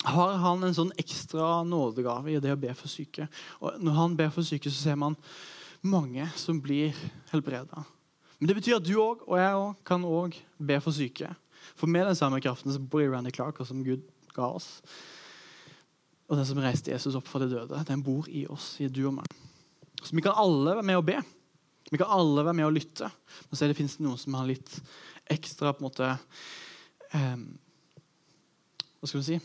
har 0.05 0.37
han 0.43 0.65
en 0.65 0.77
sånn 0.77 0.93
ekstra 1.01 1.63
nådegave 1.69 2.35
i 2.35 2.41
det 2.43 2.53
å 2.53 2.61
be 2.61 2.73
for 2.77 2.93
syke. 2.93 3.29
Og 3.61 3.79
når 3.81 3.99
han 4.01 4.17
ber 4.19 4.33
for 4.35 4.47
syke, 4.47 4.73
så 4.73 4.91
ser 4.91 4.99
man 5.01 5.17
mange 5.85 6.27
som 6.41 6.61
blir 6.61 6.97
helbreda. 7.31 7.85
Men 8.41 8.51
det 8.51 8.59
betyr 8.59 8.79
at 8.79 8.87
du 8.87 8.97
òg 8.99 9.23
og 9.29 9.39
jeg 9.41 9.57
også, 9.57 9.77
kan 9.89 10.07
òg 10.09 10.37
be 10.59 10.81
for 10.85 10.97
syke. 10.97 11.31
For 11.79 11.89
med 11.89 12.09
den 12.11 12.19
samme 12.19 12.41
kraften 12.45 12.73
som 12.75 12.89
bor 12.91 13.05
i 13.05 13.09
Randy 13.09 13.33
Clark, 13.33 13.61
og 13.61 13.69
som 13.69 13.85
Gud 13.85 14.03
ga 14.37 14.51
oss, 14.53 14.69
og 16.29 16.37
den 16.37 16.49
som 16.49 16.61
reiste 16.61 16.93
Jesus 16.93 17.17
opp 17.17 17.29
fra 17.29 17.41
de 17.43 17.51
døde, 17.53 17.81
den 17.89 18.03
bor 18.05 18.29
i 18.29 18.47
oss, 18.51 18.75
i 18.81 18.89
du 18.89 19.05
og 19.09 19.17
meg. 19.19 19.29
Så 20.03 20.17
vi 20.17 20.25
kan 20.25 20.37
alle 20.41 20.77
være 20.77 20.85
med 20.85 21.01
å 21.01 21.05
be. 21.05 21.19
Vi 21.91 22.01
kan 22.01 22.13
alle 22.13 22.45
være 22.45 22.57
med 22.57 22.69
å 22.69 22.73
lytte. 22.73 23.09
Men 23.49 23.57
så 23.57 23.69
det 23.69 23.77
finnes 23.79 23.97
det 23.97 24.05
noen 24.05 24.21
som 24.21 24.37
har 24.37 24.49
litt 24.49 24.73
ekstra 25.33 25.73
på 25.73 25.85
en 25.85 25.89
måte 25.89 26.11
eh, 27.15 27.37
Hva 29.01 29.11
skal 29.11 29.21
vi 29.21 29.27
si? 29.29 29.41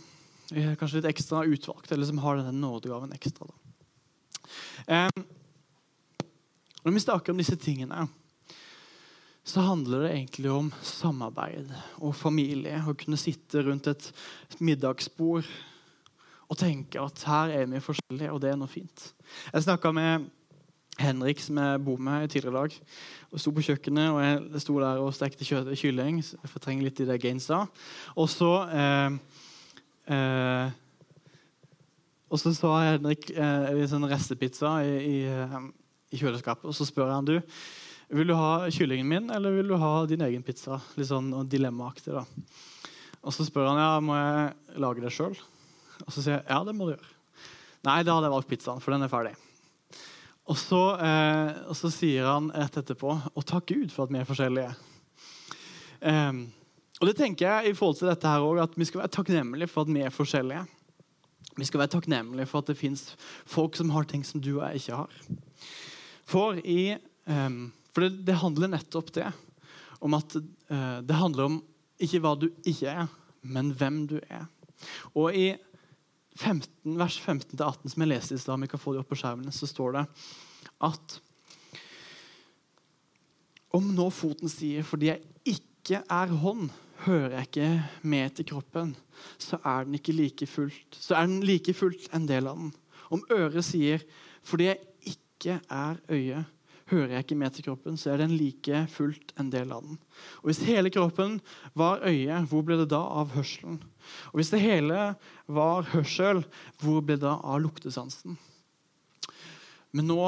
Kanskje 0.49 0.99
litt 0.99 1.11
ekstra 1.11 1.43
utvalgt, 1.45 1.91
eller 1.93 2.09
som 2.09 2.21
har 2.23 2.39
denne 2.39 2.55
nådegaven 2.57 3.13
ekstra. 3.13 3.49
Eh, 4.87 5.09
når 6.81 6.95
vi 6.95 7.03
snakker 7.03 7.35
om 7.35 7.41
disse 7.41 7.59
tingene 7.59 8.07
så 9.49 9.63
handler 9.65 10.03
det 10.03 10.09
egentlig 10.13 10.51
om 10.51 10.67
samarbeid 10.85 11.71
og 12.05 12.13
familie. 12.15 12.77
Å 12.85 12.93
kunne 12.97 13.17
sitte 13.17 13.63
rundt 13.65 13.87
et 13.89 14.09
middagsbord 14.61 15.47
og 16.49 16.57
tenke 16.57 17.01
at 17.01 17.23
her 17.29 17.53
er 17.55 17.69
vi 17.71 17.81
forskjellige, 17.81 18.33
og 18.33 18.43
det 18.43 18.51
er 18.51 18.59
noe 18.59 18.69
fint. 18.69 19.07
Jeg 19.53 19.65
snakka 19.65 19.91
med 19.95 20.27
Henrik, 20.99 21.39
som 21.43 21.57
jeg 21.61 21.81
bor 21.85 22.01
med 22.03 22.27
tidligere 22.29 22.51
i 22.51 22.59
dag. 22.59 22.75
og 23.31 23.39
sto 23.39 23.53
på 23.55 23.63
kjøkkenet 23.63 24.11
og 24.11 24.19
jeg 24.25 24.61
sto 24.63 24.75
der 24.81 24.99
og 24.99 25.13
stekte 25.15 25.47
kylling. 25.47 26.19
Jeg 26.23 26.51
fortrenger 26.51 26.83
litt 26.83 26.99
i 26.99 27.07
det 27.07 27.21
Gainsa. 27.21 27.63
Og 28.15 28.29
så 28.29 28.51
eh, 28.73 29.17
eh, 30.11 30.77
og 32.29 32.37
så 32.37 32.53
sa 32.53 32.75
Henrik 32.85 33.31
eh, 33.33 33.69
en 33.73 33.89
sånn 33.89 34.05
restepizza 34.09 34.75
i, 34.85 34.97
i, 35.01 35.19
eh, 35.25 35.55
i, 36.13 36.19
kjøleskapet, 36.19 36.67
og 36.69 36.75
så 36.77 36.85
spør 36.85 37.09
han 37.09 37.25
du, 37.25 37.39
vil 38.13 38.29
du 38.29 38.35
ha 38.37 38.69
kyllingen 38.73 39.09
min, 39.09 39.31
eller 39.33 39.55
vil 39.57 39.71
du 39.71 39.77
ha 39.81 39.93
din 40.09 40.21
egen 40.25 40.45
pizza? 40.45 40.77
Litt 40.97 41.09
sånn 41.09 41.31
dilemmaaktig. 41.49 42.13
da. 42.13 42.25
Og 43.21 43.33
så 43.35 43.45
spør 43.45 43.71
han 43.71 43.81
ja, 43.81 43.89
må 44.01 44.17
jeg 44.17 44.81
lage 44.81 45.03
det 45.05 45.13
sjøl. 45.13 45.37
Og 46.05 46.13
så 46.13 46.21
sier 46.21 46.37
jeg 46.37 46.45
ja, 46.47 46.61
det 46.65 46.73
må 46.77 46.87
du 46.87 46.93
gjøre. 46.95 47.13
Nei, 47.87 48.01
da 48.03 48.15
hadde 48.15 48.29
jeg 48.29 48.35
valgt 48.35 48.49
pizzaen, 48.49 48.81
for 48.83 48.93
den 48.93 49.05
er 49.05 49.11
ferdig. 49.11 49.33
Og 50.49 50.57
så, 50.57 50.81
eh, 50.97 51.57
og 51.69 51.77
så 51.77 51.91
sier 51.93 52.25
han 52.25 52.49
rett 52.49 52.79
etterpå 52.81 53.11
og 53.13 53.45
takk 53.45 53.69
Gud 53.69 53.91
for 53.93 54.07
at 54.07 54.13
vi 54.13 54.21
er 54.21 54.29
forskjellige. 54.29 54.71
Um, 55.99 56.47
og 56.99 57.09
det 57.09 57.17
tenker 57.19 57.45
jeg 57.45 57.69
i 57.69 57.75
forhold 57.75 57.99
til 57.99 58.09
dette 58.09 58.27
her 58.27 58.43
også, 58.43 58.63
at 58.63 58.77
Vi 58.79 58.87
skal 58.87 59.01
være 59.01 59.13
takknemlige 59.13 59.67
for 59.67 59.81
at 59.81 59.93
vi 59.93 60.01
er 60.01 60.15
forskjellige. 60.15 60.65
Vi 61.57 61.65
skal 61.65 61.79
være 61.79 61.93
takknemlige 61.93 62.47
for 62.47 62.59
at 62.59 62.71
det 62.71 62.77
fins 62.77 63.15
folk 63.45 63.75
som 63.75 63.89
har 63.89 64.03
ting 64.03 64.23
som 64.25 64.41
du 64.41 64.59
og 64.59 64.65
jeg 64.69 64.75
ikke 64.75 64.95
har. 64.95 65.11
For 66.25 66.59
i 66.63 66.95
um, 67.27 67.71
for 67.93 68.01
det, 68.01 68.25
det, 68.25 68.35
handler 68.35 68.67
nettopp 68.67 69.13
det 69.13 69.31
om 70.01 70.13
at 70.13 70.35
uh, 70.35 70.99
det 71.01 71.15
handler 71.15 71.43
om 71.43 71.63
ikke 71.99 72.21
hva 72.23 72.35
du 72.39 72.49
ikke 72.65 72.87
er, 72.87 73.07
men 73.41 73.73
hvem 73.75 74.07
du 74.07 74.19
er. 74.29 74.45
Og 75.13 75.35
i 75.35 75.53
15, 76.39 76.95
vers 76.99 77.17
15-18, 77.19 77.91
som 77.91 78.03
jeg 78.03 78.11
leste 78.13 78.37
i 78.37 78.41
stad, 78.41 78.67
kan 78.71 78.79
få 78.79 78.93
det 78.95 79.01
opp 79.03 79.11
på 79.11 79.19
skjermen, 79.19 79.51
så 79.51 79.67
står 79.67 79.97
det 79.97 80.05
at 80.87 81.17
om 83.75 83.89
nå 83.93 84.07
foten 84.09 84.49
sier 84.49 84.83
'fordi 84.83 85.11
jeg 85.11 85.21
ikke 85.45 86.01
er 86.09 86.31
hånd', 86.41 86.71
hører 87.05 87.37
jeg 87.37 87.47
ikke 87.47 87.83
med 88.01 88.35
til 88.35 88.45
kroppen, 88.45 88.95
så 89.37 89.59
er 89.63 89.83
den 89.85 89.95
ikke 89.95 90.15
like 90.15 90.47
fullt, 90.47 90.95
så 90.95 91.15
er 91.15 91.27
den 91.27 91.43
like 91.43 91.73
fullt 91.73 92.09
en 92.13 92.27
del 92.27 92.47
av 92.47 92.57
den. 92.57 92.73
Om 93.11 93.23
øret 93.31 93.63
sier 93.65 94.03
'fordi 94.43 94.63
jeg 94.63 94.79
ikke 95.05 95.61
er 95.69 95.95
øye', 96.09 96.45
hører 96.89 97.15
jeg 97.15 97.25
ikke 97.25 97.37
med 97.39 97.55
til 97.55 97.65
kroppen, 97.69 97.97
så 97.99 98.13
er 98.13 98.21
den 98.23 98.35
like 98.37 98.83
fullt 98.93 99.33
en 99.39 99.51
del 99.53 99.71
av 99.75 99.85
den. 99.85 99.99
Og 100.41 100.49
Hvis 100.49 100.61
hele 100.67 100.91
kroppen 100.93 101.39
var 101.77 102.03
øye, 102.05 102.41
hvor 102.49 102.65
ble 102.65 102.79
det 102.81 102.89
da 102.93 103.01
av 103.21 103.33
hørselen? 103.35 103.79
Og 104.31 104.39
Hvis 104.39 104.51
det 104.53 104.63
hele 104.63 105.13
var 105.47 105.89
hørsel, 105.93 106.43
hvor 106.81 107.01
ble 107.01 107.19
det 107.19 107.27
da 107.27 107.37
av 107.39 107.61
luktesansen? 107.63 108.37
Men 109.91 110.09
nå 110.09 110.21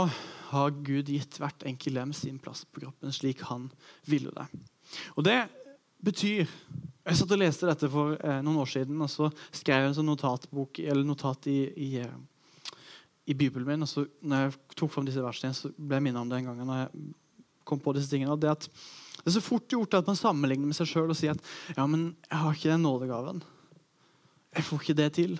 har 0.51 0.77
Gud 0.83 1.09
gitt 1.09 1.37
hvert 1.39 1.63
enkelt 1.69 1.95
lem 1.95 2.13
sin 2.17 2.39
plass 2.41 2.63
på 2.65 2.81
kroppen 2.83 3.13
slik 3.13 3.43
han 3.49 3.69
ville 4.09 4.33
det. 4.33 4.47
Og 5.15 5.25
det 5.27 5.43
betyr 6.01 6.47
Jeg 7.01 7.17
satt 7.17 7.31
og 7.33 7.39
leste 7.41 7.65
dette 7.65 7.87
for 7.89 8.13
eh, 8.13 8.41
noen 8.45 8.59
år 8.61 8.67
siden, 8.69 8.99
og 9.01 9.09
så 9.09 9.31
skrev 9.49 9.79
jeg 9.79 9.89
en 9.89 9.95
sånn 9.97 10.05
notatbok, 10.05 10.77
eller 10.85 11.01
notat 11.01 11.47
i, 11.49 11.55
i 11.73 11.89
i 13.29 13.35
Bibelen 13.37 13.67
min. 13.67 13.85
og 13.85 13.89
så 13.89 14.05
når 14.21 14.45
jeg 14.45 14.53
tok 14.75 14.91
fram 14.91 15.05
disse 15.07 15.23
versene, 15.23 15.53
så 15.55 15.71
ble 15.77 15.99
jeg 15.99 16.05
minnet 16.07 16.21
om 16.21 16.29
det 16.29 16.41
en 16.41 16.51
gang. 16.51 16.61
når 16.65 16.79
jeg 16.81 17.13
kom 17.67 17.79
på 17.79 17.93
disse 17.95 18.09
tingene, 18.09 18.35
det, 18.39 18.49
at 18.49 18.67
det 19.21 19.29
er 19.29 19.37
så 19.37 19.43
fort 19.45 19.69
gjort 19.69 19.93
at 19.99 20.07
man 20.09 20.17
sammenligner 20.17 20.71
med 20.71 20.77
seg 20.77 20.89
sjøl 20.89 21.13
og 21.13 21.17
sier 21.17 21.35
at 21.35 21.75
ja, 21.77 21.85
men 21.85 22.15
jeg 22.25 22.39
har 22.41 22.55
ikke 22.57 22.71
den 22.71 22.85
nådegaven. 22.87 23.43
Jeg 24.57 24.65
får 24.67 24.81
ikke 24.81 24.97
det 24.97 25.09
til. 25.19 25.35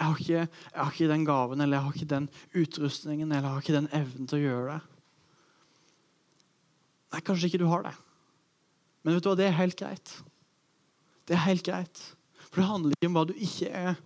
Jeg 0.00 0.06
har, 0.06 0.16
ikke, 0.16 0.44
jeg 0.48 0.80
har 0.80 0.94
ikke 0.94 1.10
den 1.10 1.26
gaven 1.28 1.60
eller 1.60 1.76
jeg 1.76 1.84
har 1.84 1.98
ikke 1.98 2.14
den 2.14 2.28
utrustningen 2.56 3.28
eller 3.28 3.44
jeg 3.44 3.52
har 3.52 3.66
ikke 3.66 3.76
den 3.76 3.90
evnen 3.98 4.30
til 4.30 4.38
å 4.38 4.46
gjøre 4.46 4.70
det. 4.70 4.80
Nei, 7.10 7.20
kanskje 7.26 7.50
ikke 7.50 7.60
du 7.60 7.68
har 7.68 7.84
det. 7.84 7.92
Men 9.02 9.16
vet 9.16 9.26
du 9.26 9.28
hva, 9.28 9.36
det 9.36 9.46
er 9.50 9.58
helt 9.58 9.76
greit. 9.76 10.14
Det 11.28 11.36
er 11.36 11.44
helt 11.44 11.66
greit. 11.66 12.02
For 12.48 12.62
det 12.62 12.70
handler 12.70 12.96
ikke 12.96 13.10
om 13.10 13.18
hva 13.18 13.26
du 13.28 13.36
ikke 13.36 13.68
er, 13.68 14.00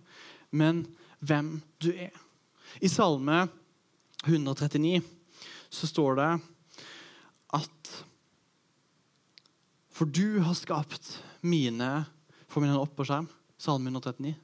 men 0.51 0.83
hvem 1.23 1.55
du 1.79 1.89
er. 1.93 2.24
I 2.79 2.89
Salme 2.91 3.47
139 4.25 5.01
så 5.69 5.87
står 5.87 6.19
det 6.19 6.31
at 7.55 7.91
For 9.95 10.09
du 10.09 10.41
har 10.43 10.57
skapt 10.57 11.17
mine 11.45 12.05
Får 12.51 12.63
vi 12.63 12.67
den 12.67 12.79
opp 12.79 12.95
på 12.95 13.05
skjerm? 13.07 13.27
Salme 13.59 13.91
139. 13.91 14.35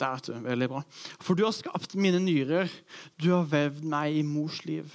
Der, 0.00 0.14
vet. 0.16 0.28
Veldig 0.44 0.68
bra. 0.72 0.80
For 1.20 1.36
du 1.36 1.44
har 1.44 1.52
skapt 1.52 1.94
mine 2.00 2.20
nyrer. 2.22 2.70
Du 3.20 3.30
har 3.34 3.44
vevd 3.50 3.84
meg 3.92 4.16
i 4.16 4.22
mors 4.24 4.62
liv. 4.64 4.88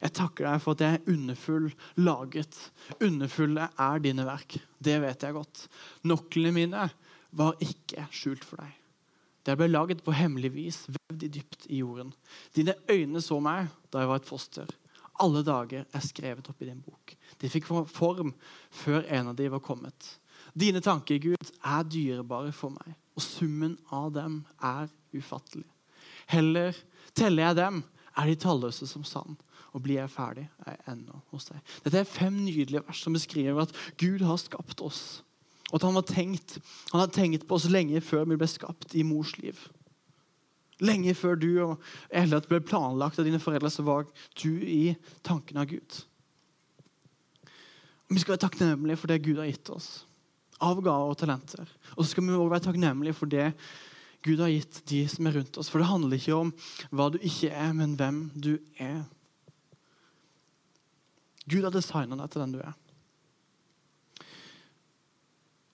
Jeg 0.00 0.14
takker 0.16 0.48
deg 0.48 0.62
for 0.64 0.74
at 0.74 0.84
jeg 0.84 0.98
er 0.98 1.12
underfull 1.14 1.68
laget. 2.00 2.58
Underfulle 2.98 3.68
er 3.70 4.02
dine 4.02 4.26
verk. 4.26 4.58
Det 4.78 4.98
vet 5.04 5.26
jeg 5.26 5.36
godt. 5.36 5.66
Noklene 6.10 6.54
mine 6.58 6.88
var 7.34 7.58
ikke 7.62 8.08
skjult 8.14 8.46
for 8.46 8.62
deg. 8.62 8.83
Det 9.44 9.56
ble 9.60 9.68
laget 9.68 10.00
på 10.04 10.14
hemmelig 10.16 10.50
vis, 10.54 10.78
vevd 10.88 11.26
i 11.26 11.32
dypt 11.36 11.66
i 11.68 11.82
jorden. 11.82 12.14
Dine 12.56 12.76
øyne 12.90 13.20
så 13.20 13.38
meg 13.44 13.68
da 13.92 14.00
jeg 14.00 14.10
var 14.10 14.22
et 14.22 14.28
foster. 14.28 14.70
Alle 15.22 15.44
dager 15.46 15.84
er 15.84 16.02
skrevet 16.02 16.48
opp 16.50 16.62
i 16.62 16.68
din 16.68 16.80
bok. 16.82 17.14
De 17.38 17.50
fikk 17.52 17.68
form 17.68 18.32
før 18.74 19.04
en 19.04 19.30
av 19.30 19.36
de 19.38 19.50
var 19.52 19.62
kommet. 19.62 20.08
Dine 20.56 20.80
tanker, 20.82 21.20
Gud, 21.22 21.52
er 21.62 21.86
dyrebare 21.86 22.52
for 22.54 22.74
meg, 22.74 22.96
og 23.14 23.22
summen 23.22 23.76
av 23.94 24.10
dem 24.16 24.40
er 24.62 24.88
ufattelig. 25.14 25.68
Heller 26.30 26.74
teller 27.14 27.50
jeg 27.50 27.60
dem, 27.60 27.82
er 28.14 28.30
de 28.30 28.38
talløse 28.38 28.86
som 28.86 29.04
sand. 29.06 29.36
Og 29.74 29.82
blir 29.82 29.98
jeg 29.98 30.12
ferdig, 30.14 30.44
er 30.64 30.76
jeg 30.76 30.84
ennå 30.92 31.20
hos 31.32 31.48
deg. 31.50 31.62
Dette 31.82 32.00
er 32.00 32.08
fem 32.08 32.36
nydelige 32.44 32.84
vers 32.86 33.00
som 33.02 33.16
beskriver 33.16 33.64
at 33.64 33.74
Gud 33.98 34.22
har 34.22 34.38
skapt 34.38 34.82
oss 34.86 35.24
og 35.70 35.78
at 35.78 35.86
han, 35.86 35.96
var 35.96 36.06
tenkt, 36.06 36.58
hadde 36.92 37.14
tenkt 37.14 37.46
på 37.48 37.56
oss 37.56 37.70
lenge 37.72 38.02
før 38.04 38.26
vi 38.30 38.38
ble 38.38 38.48
skapt 38.50 38.94
i 38.94 39.04
mors 39.06 39.32
liv. 39.40 39.58
Lenge 40.84 41.14
før 41.16 41.38
du 41.38 41.50
og 41.64 41.84
Elliot 42.14 42.48
ble 42.50 42.60
planlagt 42.64 43.18
av 43.18 43.26
dine 43.26 43.40
foreldre, 43.42 43.70
så 43.70 43.84
var 43.86 44.06
du 44.40 44.50
i 44.66 44.94
tankene 45.26 45.62
av 45.62 45.70
Gud. 45.70 46.00
Vi 48.10 48.20
skal 48.20 48.34
være 48.34 48.44
takknemlige 48.44 49.00
for 49.00 49.10
det 49.10 49.22
Gud 49.24 49.40
har 49.40 49.48
gitt 49.50 49.70
oss. 49.74 50.04
av 50.62 50.78
gaver 50.80 51.10
og 51.10 51.18
talenter. 51.18 51.66
Og 51.96 52.04
så 52.04 52.12
skal 52.12 52.24
vi 52.24 52.32
også 52.32 52.52
være 52.52 52.64
takknemlige 52.68 53.16
for 53.18 53.28
det 53.28 53.48
Gud 54.24 54.40
har 54.40 54.48
gitt 54.48 54.78
de 54.88 55.02
som 55.10 55.26
er 55.26 55.34
rundt 55.36 55.58
oss. 55.60 55.68
For 55.68 55.82
det 55.82 55.90
handler 55.90 56.16
ikke 56.16 56.36
om 56.38 56.52
hva 56.94 57.10
du 57.12 57.18
ikke 57.18 57.50
er, 57.50 57.74
men 57.76 57.96
hvem 57.98 58.30
du 58.32 58.54
er. 58.80 59.02
Gud 61.44 61.66
har 61.66 61.74
designa 61.74 62.16
deg 62.16 62.30
til 62.32 62.44
den 62.44 62.54
du 62.54 62.62
er. 62.64 62.72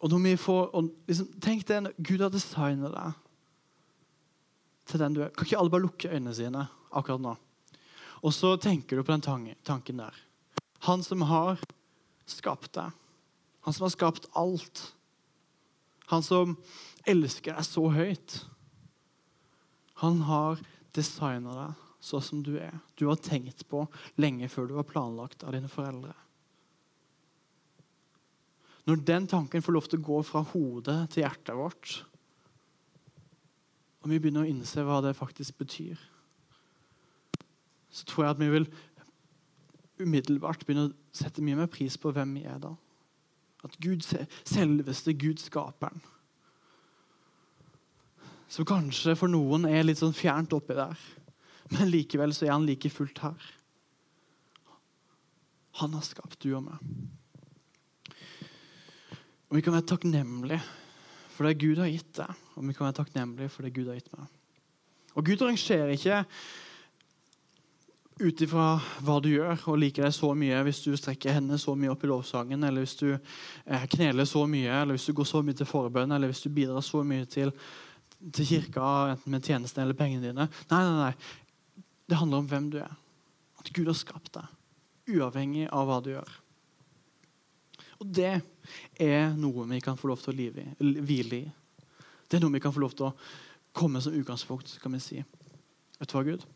Og 0.01 0.13
når 0.13 0.23
vi 0.25 0.37
får, 0.41 0.71
liksom, 1.09 1.29
Tenk 1.45 1.67
deg 1.69 1.91
Gud 1.99 2.25
har 2.25 2.33
designa 2.33 2.91
deg 2.93 3.19
til 4.91 5.03
den 5.03 5.17
du 5.17 5.23
er. 5.23 5.33
Kan 5.35 5.47
ikke 5.47 5.61
alle 5.61 5.73
bare 5.73 5.87
lukke 5.87 6.11
øynene 6.11 6.35
sine 6.35 6.65
akkurat 6.91 7.23
nå? 7.23 7.35
Og 8.21 8.35
så 8.37 8.55
tenker 8.61 8.97
du 8.97 9.05
på 9.05 9.15
den 9.15 9.55
tanken 9.65 10.03
der. 10.03 10.17
Han 10.89 11.05
som 11.05 11.23
har 11.29 11.61
skapt 12.29 12.73
deg. 12.77 12.97
Han 13.65 13.77
som 13.77 13.87
har 13.87 13.93
skapt 13.95 14.29
alt. 14.37 14.83
Han 16.11 16.25
som 16.25 16.57
elsker 17.09 17.55
deg 17.55 17.69
så 17.69 17.85
høyt. 17.93 18.41
Han 20.01 20.25
har 20.29 20.61
designa 20.97 21.55
deg 21.55 21.87
sånn 22.01 22.25
som 22.25 22.43
du 22.45 22.55
er. 22.59 22.81
Du 22.97 23.07
har 23.11 23.21
tenkt 23.21 23.67
på 23.69 23.85
lenge 24.21 24.49
før 24.49 24.69
du 24.69 24.77
var 24.79 24.89
planlagt 24.89 25.45
av 25.45 25.53
dine 25.55 25.69
foreldre. 25.71 26.17
Når 28.89 29.03
den 29.07 29.27
tanken 29.29 29.63
får 29.63 29.77
lov 29.77 29.89
til 29.89 30.01
å 30.01 30.07
gå 30.07 30.21
fra 30.27 30.43
hodet 30.53 30.99
til 31.13 31.25
hjertet 31.25 31.57
vårt, 31.57 31.99
og 34.01 34.09
vi 34.09 34.19
begynner 34.19 34.47
å 34.47 34.51
innse 34.51 34.85
hva 34.87 35.01
det 35.05 35.17
faktisk 35.19 35.59
betyr, 35.61 36.01
så 37.91 38.07
tror 38.09 38.25
jeg 38.25 38.37
at 38.37 38.41
vi 38.41 38.49
vil 38.53 38.69
umiddelbart 40.01 40.65
begynne 40.65 40.89
å 40.89 41.17
sette 41.17 41.45
mye 41.45 41.59
mer 41.59 41.69
pris 41.71 41.99
på 42.01 42.13
hvem 42.15 42.33
vi 42.39 42.47
er 42.49 42.61
da. 42.63 42.73
At 43.67 43.77
Gud, 43.83 44.07
selveste 44.49 45.13
Gud, 45.21 45.43
skaperen, 45.43 46.01
som 48.51 48.67
kanskje 48.67 49.15
for 49.15 49.31
noen 49.31 49.69
er 49.69 49.85
litt 49.85 50.01
sånn 50.01 50.17
fjernt 50.17 50.55
oppi 50.57 50.75
der, 50.75 50.99
men 51.71 51.91
likevel 51.93 52.33
så 52.35 52.49
er 52.49 52.57
han 52.57 52.67
like 52.67 52.91
fullt 52.91 53.21
her. 53.23 53.51
Han 55.79 55.95
har 55.95 56.03
skapt 56.03 56.41
du 56.43 56.55
og 56.57 56.65
meg. 56.67 56.81
Og 59.51 59.59
vi 59.59 59.65
kan 59.67 59.75
være 59.75 59.89
takknemlige 59.91 60.63
for 61.35 61.49
det 61.49 61.59
Gud 61.59 61.79
har 61.81 61.89
gitt 61.91 62.11
deg, 62.19 62.43
og 62.55 62.67
vi 62.69 62.75
kan 62.77 62.87
være 62.87 62.99
takknemlige 63.01 63.51
for 63.51 63.67
det 63.67 63.73
Gud 63.75 63.89
har 63.89 63.97
gitt 63.97 64.11
meg. 64.13 64.27
Og 65.17 65.25
Gud 65.27 65.43
rangerer 65.43 65.95
ikke 65.95 66.19
ut 68.21 68.43
ifra 68.45 68.67
hva 69.01 69.17
du 69.25 69.31
gjør 69.33 69.63
og 69.73 69.79
liker 69.81 70.05
deg 70.05 70.15
så 70.15 70.31
mye, 70.37 70.61
hvis 70.67 70.83
du 70.85 70.93
strekker 70.99 71.35
hendene 71.39 71.59
så 71.59 71.73
mye 71.79 71.91
opp 71.95 72.05
i 72.05 72.11
lovsangen, 72.11 72.67
eller 72.69 72.85
hvis 72.85 72.99
du 73.01 73.09
eh, 73.15 73.87
kneler 73.97 74.29
så 74.29 74.45
mye, 74.51 74.69
eller 74.83 74.99
hvis 74.99 75.09
du 75.09 75.15
går 75.17 75.31
så 75.31 75.41
mye 75.47 75.57
til 75.57 75.69
forbønn, 75.71 76.13
eller 76.13 76.31
hvis 76.31 76.45
du 76.45 76.51
bidrar 76.55 76.85
så 76.85 77.01
mye 77.07 77.27
til, 77.31 77.55
til 78.21 78.51
kirka, 78.53 78.91
enten 79.15 79.35
med 79.35 79.49
tjenestene 79.49 79.89
eller 79.89 79.99
pengene 79.99 80.29
dine. 80.29 80.47
Nei, 80.71 80.83
nei, 80.85 81.09
nei. 81.09 81.87
Det 82.11 82.21
handler 82.21 82.45
om 82.45 82.53
hvem 82.53 82.69
du 82.75 82.79
er. 82.85 82.93
At 83.63 83.73
Gud 83.73 83.89
har 83.89 83.97
skapt 83.97 84.35
deg, 84.37 84.55
uavhengig 85.17 85.67
av 85.73 85.89
hva 85.89 86.01
du 86.05 86.13
gjør. 86.13 86.40
Og 88.01 88.09
det 88.17 88.33
er 89.01 89.35
noe 89.37 89.67
vi 89.71 89.81
kan 89.85 89.99
få 90.01 90.09
lov 90.11 90.23
til 90.25 90.33
å 90.33 90.37
hvile 91.05 91.41
i. 91.41 91.45
Det 92.31 92.39
er 92.39 92.45
noe 92.45 92.55
vi 92.55 92.63
kan 92.63 92.73
få 92.73 92.83
lov 92.83 92.95
til 92.97 93.11
å 93.11 93.15
komme 93.77 94.01
som 94.03 94.15
utgangspunkt, 94.17 94.79
kan 94.83 94.95
vi 94.97 95.03
si. 95.03 95.21
Vet 96.01 96.11
du 96.11 96.17
hva, 96.17 96.25
Gud? 96.27 96.47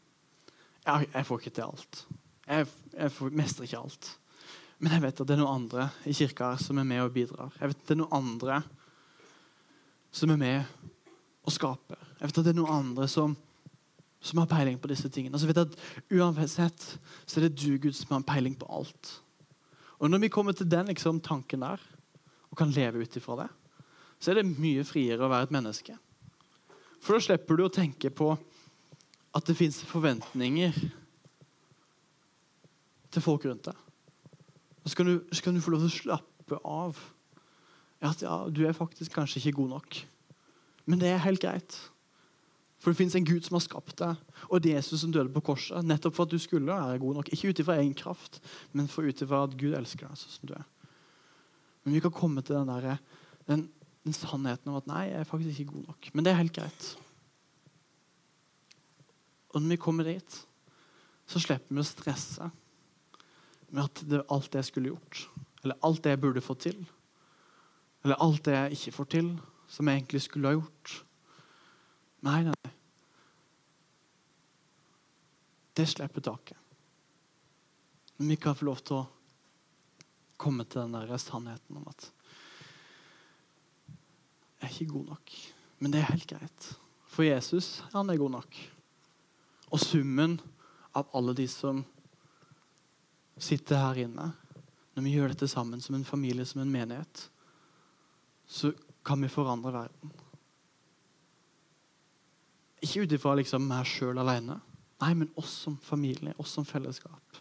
jeg, 0.84 1.08
jeg 1.14 1.26
får 1.26 1.40
ikke 1.40 1.54
til 1.54 1.66
alt. 1.66 2.04
Jeg, 2.44 2.68
jeg 2.92 3.12
får, 3.16 3.34
mestrer 3.40 3.68
ikke 3.68 3.80
alt. 3.80 4.10
Men 4.78 4.96
jeg 4.96 5.04
vet 5.04 5.20
at 5.22 5.28
det 5.28 5.36
er 5.36 5.40
noen 5.40 5.62
andre 5.62 5.88
i 6.08 6.14
kirka 6.16 6.54
som 6.60 6.80
er 6.80 6.88
med 6.88 7.04
og 7.04 7.12
bidrar. 7.14 7.54
Jeg 7.60 7.70
vet 7.70 7.80
at 7.80 7.88
det 7.88 7.94
er 7.94 8.02
noen 8.02 8.18
andre 8.18 8.60
som 10.14 10.32
er 10.34 10.40
med 10.40 10.90
og 11.44 11.54
skaper. 11.54 12.00
Jeg 12.20 12.28
vet 12.28 12.40
at 12.40 12.46
det 12.46 12.54
er 12.54 12.60
noen 12.60 12.78
andre 12.78 13.08
som, 13.10 13.36
som 14.24 14.42
har 14.42 14.50
peiling 14.50 14.76
på 14.80 14.90
disse 14.92 15.08
tingene. 15.08 15.36
Altså, 15.36 15.48
jeg 15.48 15.54
vet 15.54 15.64
at 15.64 16.14
Uansett 16.18 16.88
så 17.24 17.40
er 17.40 17.48
det 17.48 17.56
du, 17.56 17.78
Gud, 17.78 17.94
som 17.96 18.16
har 18.16 18.26
peiling 18.28 18.56
på 18.58 18.68
alt. 18.68 19.18
Og 20.04 20.10
Når 20.10 20.20
vi 20.20 20.28
kommer 20.28 20.52
til 20.52 20.68
den 20.68 20.90
liksom, 20.92 21.22
tanken 21.24 21.62
der, 21.64 21.80
og 22.50 22.58
kan 22.60 22.72
leve 22.76 23.00
ut 23.00 23.16
ifra 23.16 23.38
det, 23.40 23.46
så 24.20 24.30
er 24.30 24.42
det 24.42 24.58
mye 24.60 24.84
friere 24.84 25.24
å 25.24 25.30
være 25.32 25.48
et 25.48 25.54
menneske. 25.54 25.96
For 27.00 27.16
da 27.16 27.24
slipper 27.24 27.56
du 27.56 27.64
å 27.64 27.72
tenke 27.72 28.12
på 28.12 28.34
at 29.34 29.48
det 29.48 29.56
fins 29.56 29.80
forventninger 29.88 30.76
til 33.14 33.24
folk 33.24 33.48
rundt 33.48 33.70
deg. 33.70 33.80
Og 34.84 34.92
så 34.92 35.00
kan, 35.00 35.08
du, 35.08 35.24
så 35.32 35.46
kan 35.46 35.56
du 35.56 35.64
få 35.64 35.72
lov 35.72 35.86
til 35.86 35.90
å 35.90 35.96
slappe 35.96 36.60
av. 36.68 37.00
At 38.04 38.20
ja, 38.20 38.36
du 38.52 38.60
er 38.68 38.76
faktisk 38.76 39.16
kanskje 39.16 39.40
ikke 39.40 39.62
god 39.62 39.72
nok. 39.78 40.00
Men 40.84 41.00
det 41.00 41.14
er 41.14 41.24
helt 41.24 41.40
greit. 41.40 41.78
For 42.84 42.92
det 42.92 42.98
fins 42.98 43.14
en 43.16 43.24
Gud 43.24 43.46
som 43.46 43.56
har 43.56 43.62
skapt 43.64 43.96
deg, 43.96 44.18
og 44.50 44.60
det 44.60 44.74
er 44.74 44.82
Jesus 44.82 45.00
som 45.00 45.12
døde 45.12 45.32
på 45.32 45.40
korset. 45.46 45.86
Nettopp 45.88 46.18
for 46.18 46.28
at 46.28 46.34
du 46.34 46.42
skulle 46.42 46.68
være 46.68 47.00
god 47.00 47.14
nok. 47.16 47.30
Ikke 47.32 47.48
ut 47.48 47.62
ifra 47.62 47.78
egen 47.80 47.94
kraft, 47.96 48.42
men 48.76 48.90
ut 48.92 49.22
ifra 49.24 49.40
at 49.46 49.54
Gud 49.56 49.72
elsker 49.72 50.04
deg 50.04 50.18
sånn 50.20 50.34
som 50.34 50.50
du 50.50 50.52
er. 50.58 50.66
Men 51.84 51.96
vi 51.96 52.02
kan 52.04 52.12
komme 52.12 52.44
til 52.44 52.58
den, 52.58 52.68
der, 52.68 53.00
den, 53.48 53.62
den 54.04 54.16
sannheten 54.16 54.68
om 54.68 54.76
at 54.82 54.90
nei, 54.90 55.06
jeg 55.08 55.22
er 55.22 55.30
faktisk 55.30 55.64
ikke 55.64 55.78
god 55.78 55.86
nok. 55.94 56.10
Men 56.12 56.26
det 56.26 56.34
er 56.34 56.40
helt 56.42 56.56
greit. 56.60 56.90
Og 59.54 59.62
når 59.62 59.74
vi 59.74 59.80
kommer 59.80 60.10
dit, 60.10 60.38
så 61.30 61.40
slipper 61.40 61.72
vi 61.72 61.80
å 61.80 61.88
stresse 61.88 62.50
med 63.70 63.82
at 63.86 64.04
det 64.10 64.22
alt 64.28 64.52
det 64.52 64.60
jeg 64.60 64.70
skulle 64.74 64.92
gjort, 64.92 65.24
eller 65.64 65.80
alt 65.88 66.04
det 66.04 66.12
jeg 66.12 66.22
burde 66.26 66.44
få 66.44 66.60
til, 66.60 66.84
eller 68.04 68.20
alt 68.20 68.44
det 68.44 68.58
jeg 68.58 68.78
ikke 68.78 68.96
får 68.98 69.10
til, 69.16 69.34
som 69.72 69.88
jeg 69.88 70.02
egentlig 70.02 70.24
skulle 70.26 70.52
ha 70.52 70.58
gjort. 70.58 70.98
Nei, 72.24 72.40
nei, 72.44 72.52
nei. 72.52 72.72
Det 75.74 75.86
slipper 75.90 76.20
taket. 76.20 76.58
Men 78.16 78.28
vi 78.28 78.36
kan 78.36 78.54
få 78.54 78.68
lov 78.70 78.82
til 78.86 79.00
å 79.00 79.06
komme 80.38 80.66
til 80.66 80.84
den 80.84 80.94
der 80.94 81.18
sannheten 81.18 81.80
om 81.80 81.88
at 81.90 82.10
jeg 84.60 84.68
er 84.68 84.72
ikke 84.72 84.92
god 84.94 85.10
nok. 85.12 85.32
Men 85.82 85.92
det 85.92 86.00
er 86.00 86.12
helt 86.12 86.30
greit. 86.30 86.68
For 87.10 87.26
Jesus, 87.26 87.82
han 87.92 88.08
er 88.10 88.16
god 88.16 88.32
nok. 88.38 88.56
Og 89.74 89.82
summen 89.82 90.38
av 90.96 91.10
alle 91.12 91.34
de 91.36 91.46
som 91.50 91.82
sitter 93.36 93.82
her 93.82 94.04
inne, 94.06 94.30
når 94.94 95.04
vi 95.04 95.14
gjør 95.16 95.34
dette 95.34 95.50
sammen 95.50 95.82
som 95.82 95.98
en 95.98 96.06
familie, 96.06 96.46
som 96.46 96.62
en 96.62 96.70
menighet, 96.70 97.26
så 98.46 98.70
kan 99.04 99.20
vi 99.20 99.28
forandre 99.28 99.74
verden. 99.74 100.12
Ikke 102.84 103.04
ut 103.04 103.14
ifra 103.16 103.34
liksom 103.36 103.66
meg 103.68 103.88
sjøl 103.90 104.20
alene, 104.22 104.60
nei, 105.04 105.12
men 105.20 105.30
oss 105.40 105.52
som 105.66 105.76
familie, 105.84 106.34
oss 106.40 106.56
som 106.56 106.66
fellesskap. 106.66 107.40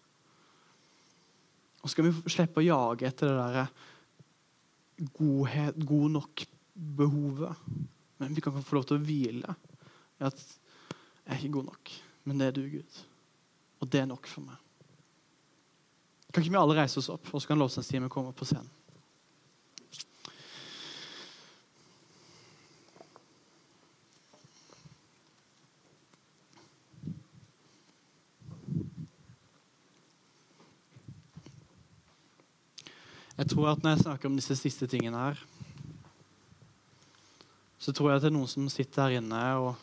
Og 1.84 1.91
skal 1.91 2.08
vi 2.08 2.32
slippe 2.32 2.62
å 2.62 2.67
jage 2.67 3.08
etter 3.08 3.32
det 3.32 3.47
der 3.58 5.10
godhet, 5.17 5.80
god 5.84 6.15
nok-behovet. 6.19 7.67
Men 8.21 8.36
vi 8.36 8.43
kan 8.43 8.56
få 8.56 8.78
lov 8.78 8.88
til 8.88 8.99
å 8.99 9.04
hvile 9.04 9.56
i 10.19 10.28
at 10.28 10.39
jeg 10.43 11.32
er 11.32 11.39
ikke 11.39 11.56
god 11.58 11.71
nok 11.71 11.93
men 12.23 12.39
det 12.39 12.49
er 12.49 12.56
du, 12.56 12.63
Gud. 12.69 13.02
Og 13.84 13.89
det 13.91 14.04
er 14.04 14.08
nok 14.08 14.28
for 14.32 14.45
meg. 14.47 14.60
Kan 16.32 16.41
ikke 16.41 16.56
vi 16.56 16.60
alle 16.60 16.78
reise 16.78 16.99
oss 17.02 17.12
opp, 17.13 17.28
og 17.30 17.41
så 17.41 17.52
kan 17.52 17.60
lovsangstimen 17.60 18.12
komme 18.12 18.34
på 18.36 18.47
scenen? 18.47 18.71
Jeg 33.34 33.50
tror 33.50 33.72
at 33.72 33.82
Når 33.84 33.96
jeg 33.96 34.04
snakker 34.06 34.30
om 34.30 34.38
disse 34.38 34.58
siste 34.60 34.88
tingene 34.89 35.17
her, 35.17 35.39
så 37.82 37.91
tror 37.91 38.12
jeg 38.12 38.19
at 38.19 38.26
det 38.26 38.30
er 38.30 38.38
noen 38.38 38.52
som 38.52 38.69
sitter 38.72 39.08
her 39.08 39.17
inne 39.19 39.41
og 39.60 39.74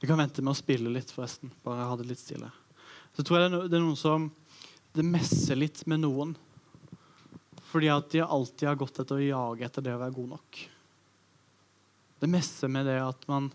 Jeg 0.00 0.08
kan 0.08 0.18
vente 0.18 0.42
med 0.42 0.54
å 0.54 0.56
spille 0.56 0.90
litt, 0.92 1.10
forresten. 1.12 1.52
Bare 1.64 1.84
ha 1.84 1.96
det 2.00 2.06
litt 2.08 2.20
stille. 2.20 2.48
Så 3.12 3.24
tror 3.24 3.40
jeg 3.40 3.50
det 3.52 3.76
er 3.76 3.82
noen 3.84 3.98
som 4.00 4.30
Det 4.96 5.04
messer 5.06 5.58
litt 5.60 5.84
med 5.86 6.02
noen. 6.02 6.34
Fordi 7.70 7.90
at 7.92 8.10
de 8.10 8.24
alltid 8.24 8.66
har 8.66 8.78
gått 8.80 8.98
etter 8.98 9.20
å 9.20 9.22
jage 9.22 9.66
etter 9.66 9.84
det 9.86 9.94
å 9.94 10.00
være 10.00 10.16
god 10.16 10.32
nok. 10.32 10.60
Det 12.20 12.28
messer 12.28 12.68
med 12.72 12.88
det 12.90 12.98
at 12.98 13.22
man 13.30 13.46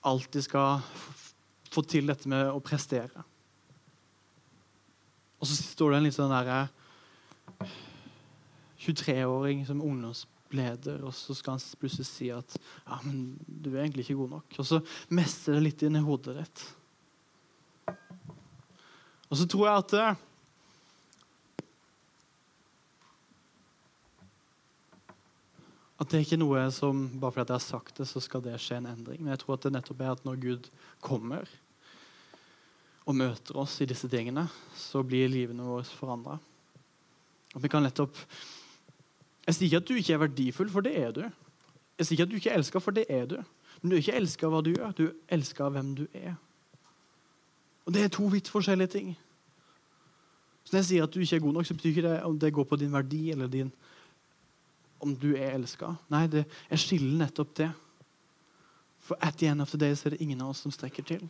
alltid 0.00 0.46
skal 0.46 0.80
få 1.70 1.84
til 1.84 2.08
dette 2.08 2.30
med 2.30 2.48
å 2.48 2.62
prestere. 2.64 3.26
Og 5.36 5.50
så 5.50 5.58
står 5.58 5.92
det 5.92 5.98
en 5.98 6.08
litt 6.08 6.16
sånn 6.16 6.32
derre 6.32 6.62
23-åring 8.86 9.64
som 9.68 9.82
ungdomsleder, 9.82 11.02
og 11.06 11.14
så 11.16 11.34
skal 11.36 11.56
han 11.56 11.78
plutselig 11.80 12.08
si 12.08 12.30
at 12.34 12.56
ja, 12.56 13.00
men 13.04 13.36
du 13.46 13.72
er 13.72 13.84
egentlig 13.84 14.06
ikke 14.06 14.20
god 14.22 14.38
nok. 14.38 14.58
Og 14.62 14.70
så 14.70 14.80
mester 15.14 15.56
det 15.56 15.66
litt 15.66 15.86
inn 15.86 15.98
i 15.98 16.06
hodet 16.06 16.38
ditt. 16.40 16.64
Og 19.26 19.38
så 19.40 19.46
tror 19.50 19.66
jeg 19.66 19.84
at 19.84 19.96
eh, 19.98 20.24
at 25.96 26.10
det 26.12 26.18
er 26.18 26.26
ikke 26.26 26.38
noe 26.38 26.64
som 26.74 27.06
bare 27.16 27.32
fordi 27.32 27.54
jeg 27.54 27.56
har 27.56 27.64
sagt 27.64 28.00
det, 28.00 28.06
så 28.08 28.20
skal 28.22 28.42
det 28.44 28.58
skje 28.60 28.80
en 28.82 28.90
endring. 28.90 29.22
Men 29.22 29.32
jeg 29.32 29.42
tror 29.42 29.56
at 29.56 29.64
det 29.66 29.72
nettopp 29.74 30.02
er 30.04 30.12
at 30.12 30.26
når 30.28 30.42
Gud 30.42 30.68
kommer 31.04 31.48
og 33.06 33.16
møter 33.16 33.56
oss 33.56 33.78
i 33.80 33.88
disse 33.88 34.10
tingene, 34.10 34.46
så 34.76 35.02
blir 35.06 35.30
livene 35.30 35.64
våre 35.64 35.86
forandra. 35.88 36.36
Og 37.54 37.62
vi 37.64 37.70
kan 37.72 37.86
nettopp 37.86 38.18
Jeg 39.46 39.54
sier 39.54 39.68
ikke 39.68 39.82
at 39.82 39.88
du 39.88 39.94
ikke 39.94 40.12
er 40.12 40.22
verdifull, 40.24 40.70
for 40.70 40.82
det 40.86 40.96
er 40.98 41.12
du. 41.14 41.22
Jeg 41.98 42.06
sier 42.06 42.16
ikke 42.16 42.26
at 42.26 42.32
du 42.32 42.36
ikke 42.40 42.50
er 42.50 42.58
elska, 42.58 42.82
for 42.82 42.96
det 42.96 43.06
er 43.08 43.28
du. 43.30 43.36
Men 43.80 43.90
du 43.90 43.96
er 43.96 44.02
ikke 44.02 44.18
elska 44.18 44.48
av 44.48 44.56
hva 44.56 44.64
du 44.64 44.72
gjør, 44.72 44.96
du 44.96 45.04
er 45.06 45.14
elska 45.36 45.68
av 45.68 45.76
hvem 45.76 45.94
du 45.96 46.04
er. 46.12 46.34
Og 47.86 47.94
det 47.94 48.02
er 48.02 48.12
to 48.12 48.26
vidt 48.32 48.50
forskjellige 48.50 48.92
ting. 48.96 49.14
Så 50.64 50.74
Når 50.74 50.80
jeg 50.80 50.86
sier 50.88 51.06
at 51.06 51.14
du 51.14 51.20
ikke 51.22 51.36
er 51.36 51.44
god 51.44 51.52
nok, 51.54 51.66
så 51.66 51.74
betyr 51.74 51.92
ikke 51.92 52.08
det 52.08 52.22
om 52.26 52.38
det 52.38 52.52
går 52.52 52.64
på 52.64 52.76
din 52.76 52.92
verdi 52.92 53.30
eller 53.30 53.46
din, 53.46 53.72
om 55.00 55.14
du 55.16 55.36
er 55.36 55.54
elska. 55.54 55.92
Nei, 56.10 56.26
det, 56.26 56.46
jeg 56.70 56.82
skiller 56.82 57.18
nettopp 57.20 57.54
det. 57.56 57.70
For 58.98 59.18
at 59.22 59.38
the 59.38 59.46
end 59.46 59.62
of 59.62 59.70
the 59.70 59.78
day 59.78 59.94
så 59.94 60.08
er 60.08 60.16
det 60.16 60.24
ingen 60.24 60.40
av 60.42 60.50
oss 60.50 60.64
som 60.66 60.74
strekker 60.74 61.06
til. 61.06 61.28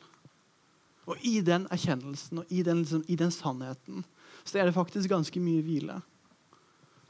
Og 1.07 1.21
i 1.23 1.41
den 1.45 1.67
erkjennelsen 1.71 2.41
og 2.41 2.47
i 2.49 2.62
den, 2.62 2.81
liksom, 2.83 3.05
i 3.09 3.17
den 3.17 3.31
sannheten 3.31 4.05
så 4.45 4.59
er 4.59 4.64
det 4.64 4.75
faktisk 4.75 5.11
ganske 5.11 5.41
mye 5.43 5.62
hvile. 5.62 6.01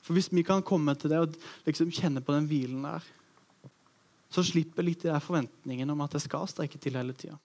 For 0.07 0.15
hvis 0.15 0.31
vi 0.31 0.45
kan 0.47 0.63
komme 0.63 0.95
til 0.95 1.11
det 1.11 1.19
og 1.19 1.35
liksom 1.67 1.91
kjenne 1.91 2.23
på 2.23 2.35
den 2.37 2.47
hvilen 2.47 2.85
der, 2.87 3.07
så 4.31 4.45
slipper 4.47 4.87
litt 4.87 5.03
de 5.03 5.11
der 5.11 5.23
forventningene 5.23 5.95
om 5.95 6.05
at 6.05 6.15
jeg 6.15 6.27
skal 6.27 6.47
strekke 6.51 6.79
til 6.83 6.99
hele 6.99 7.15
tida. 7.17 7.39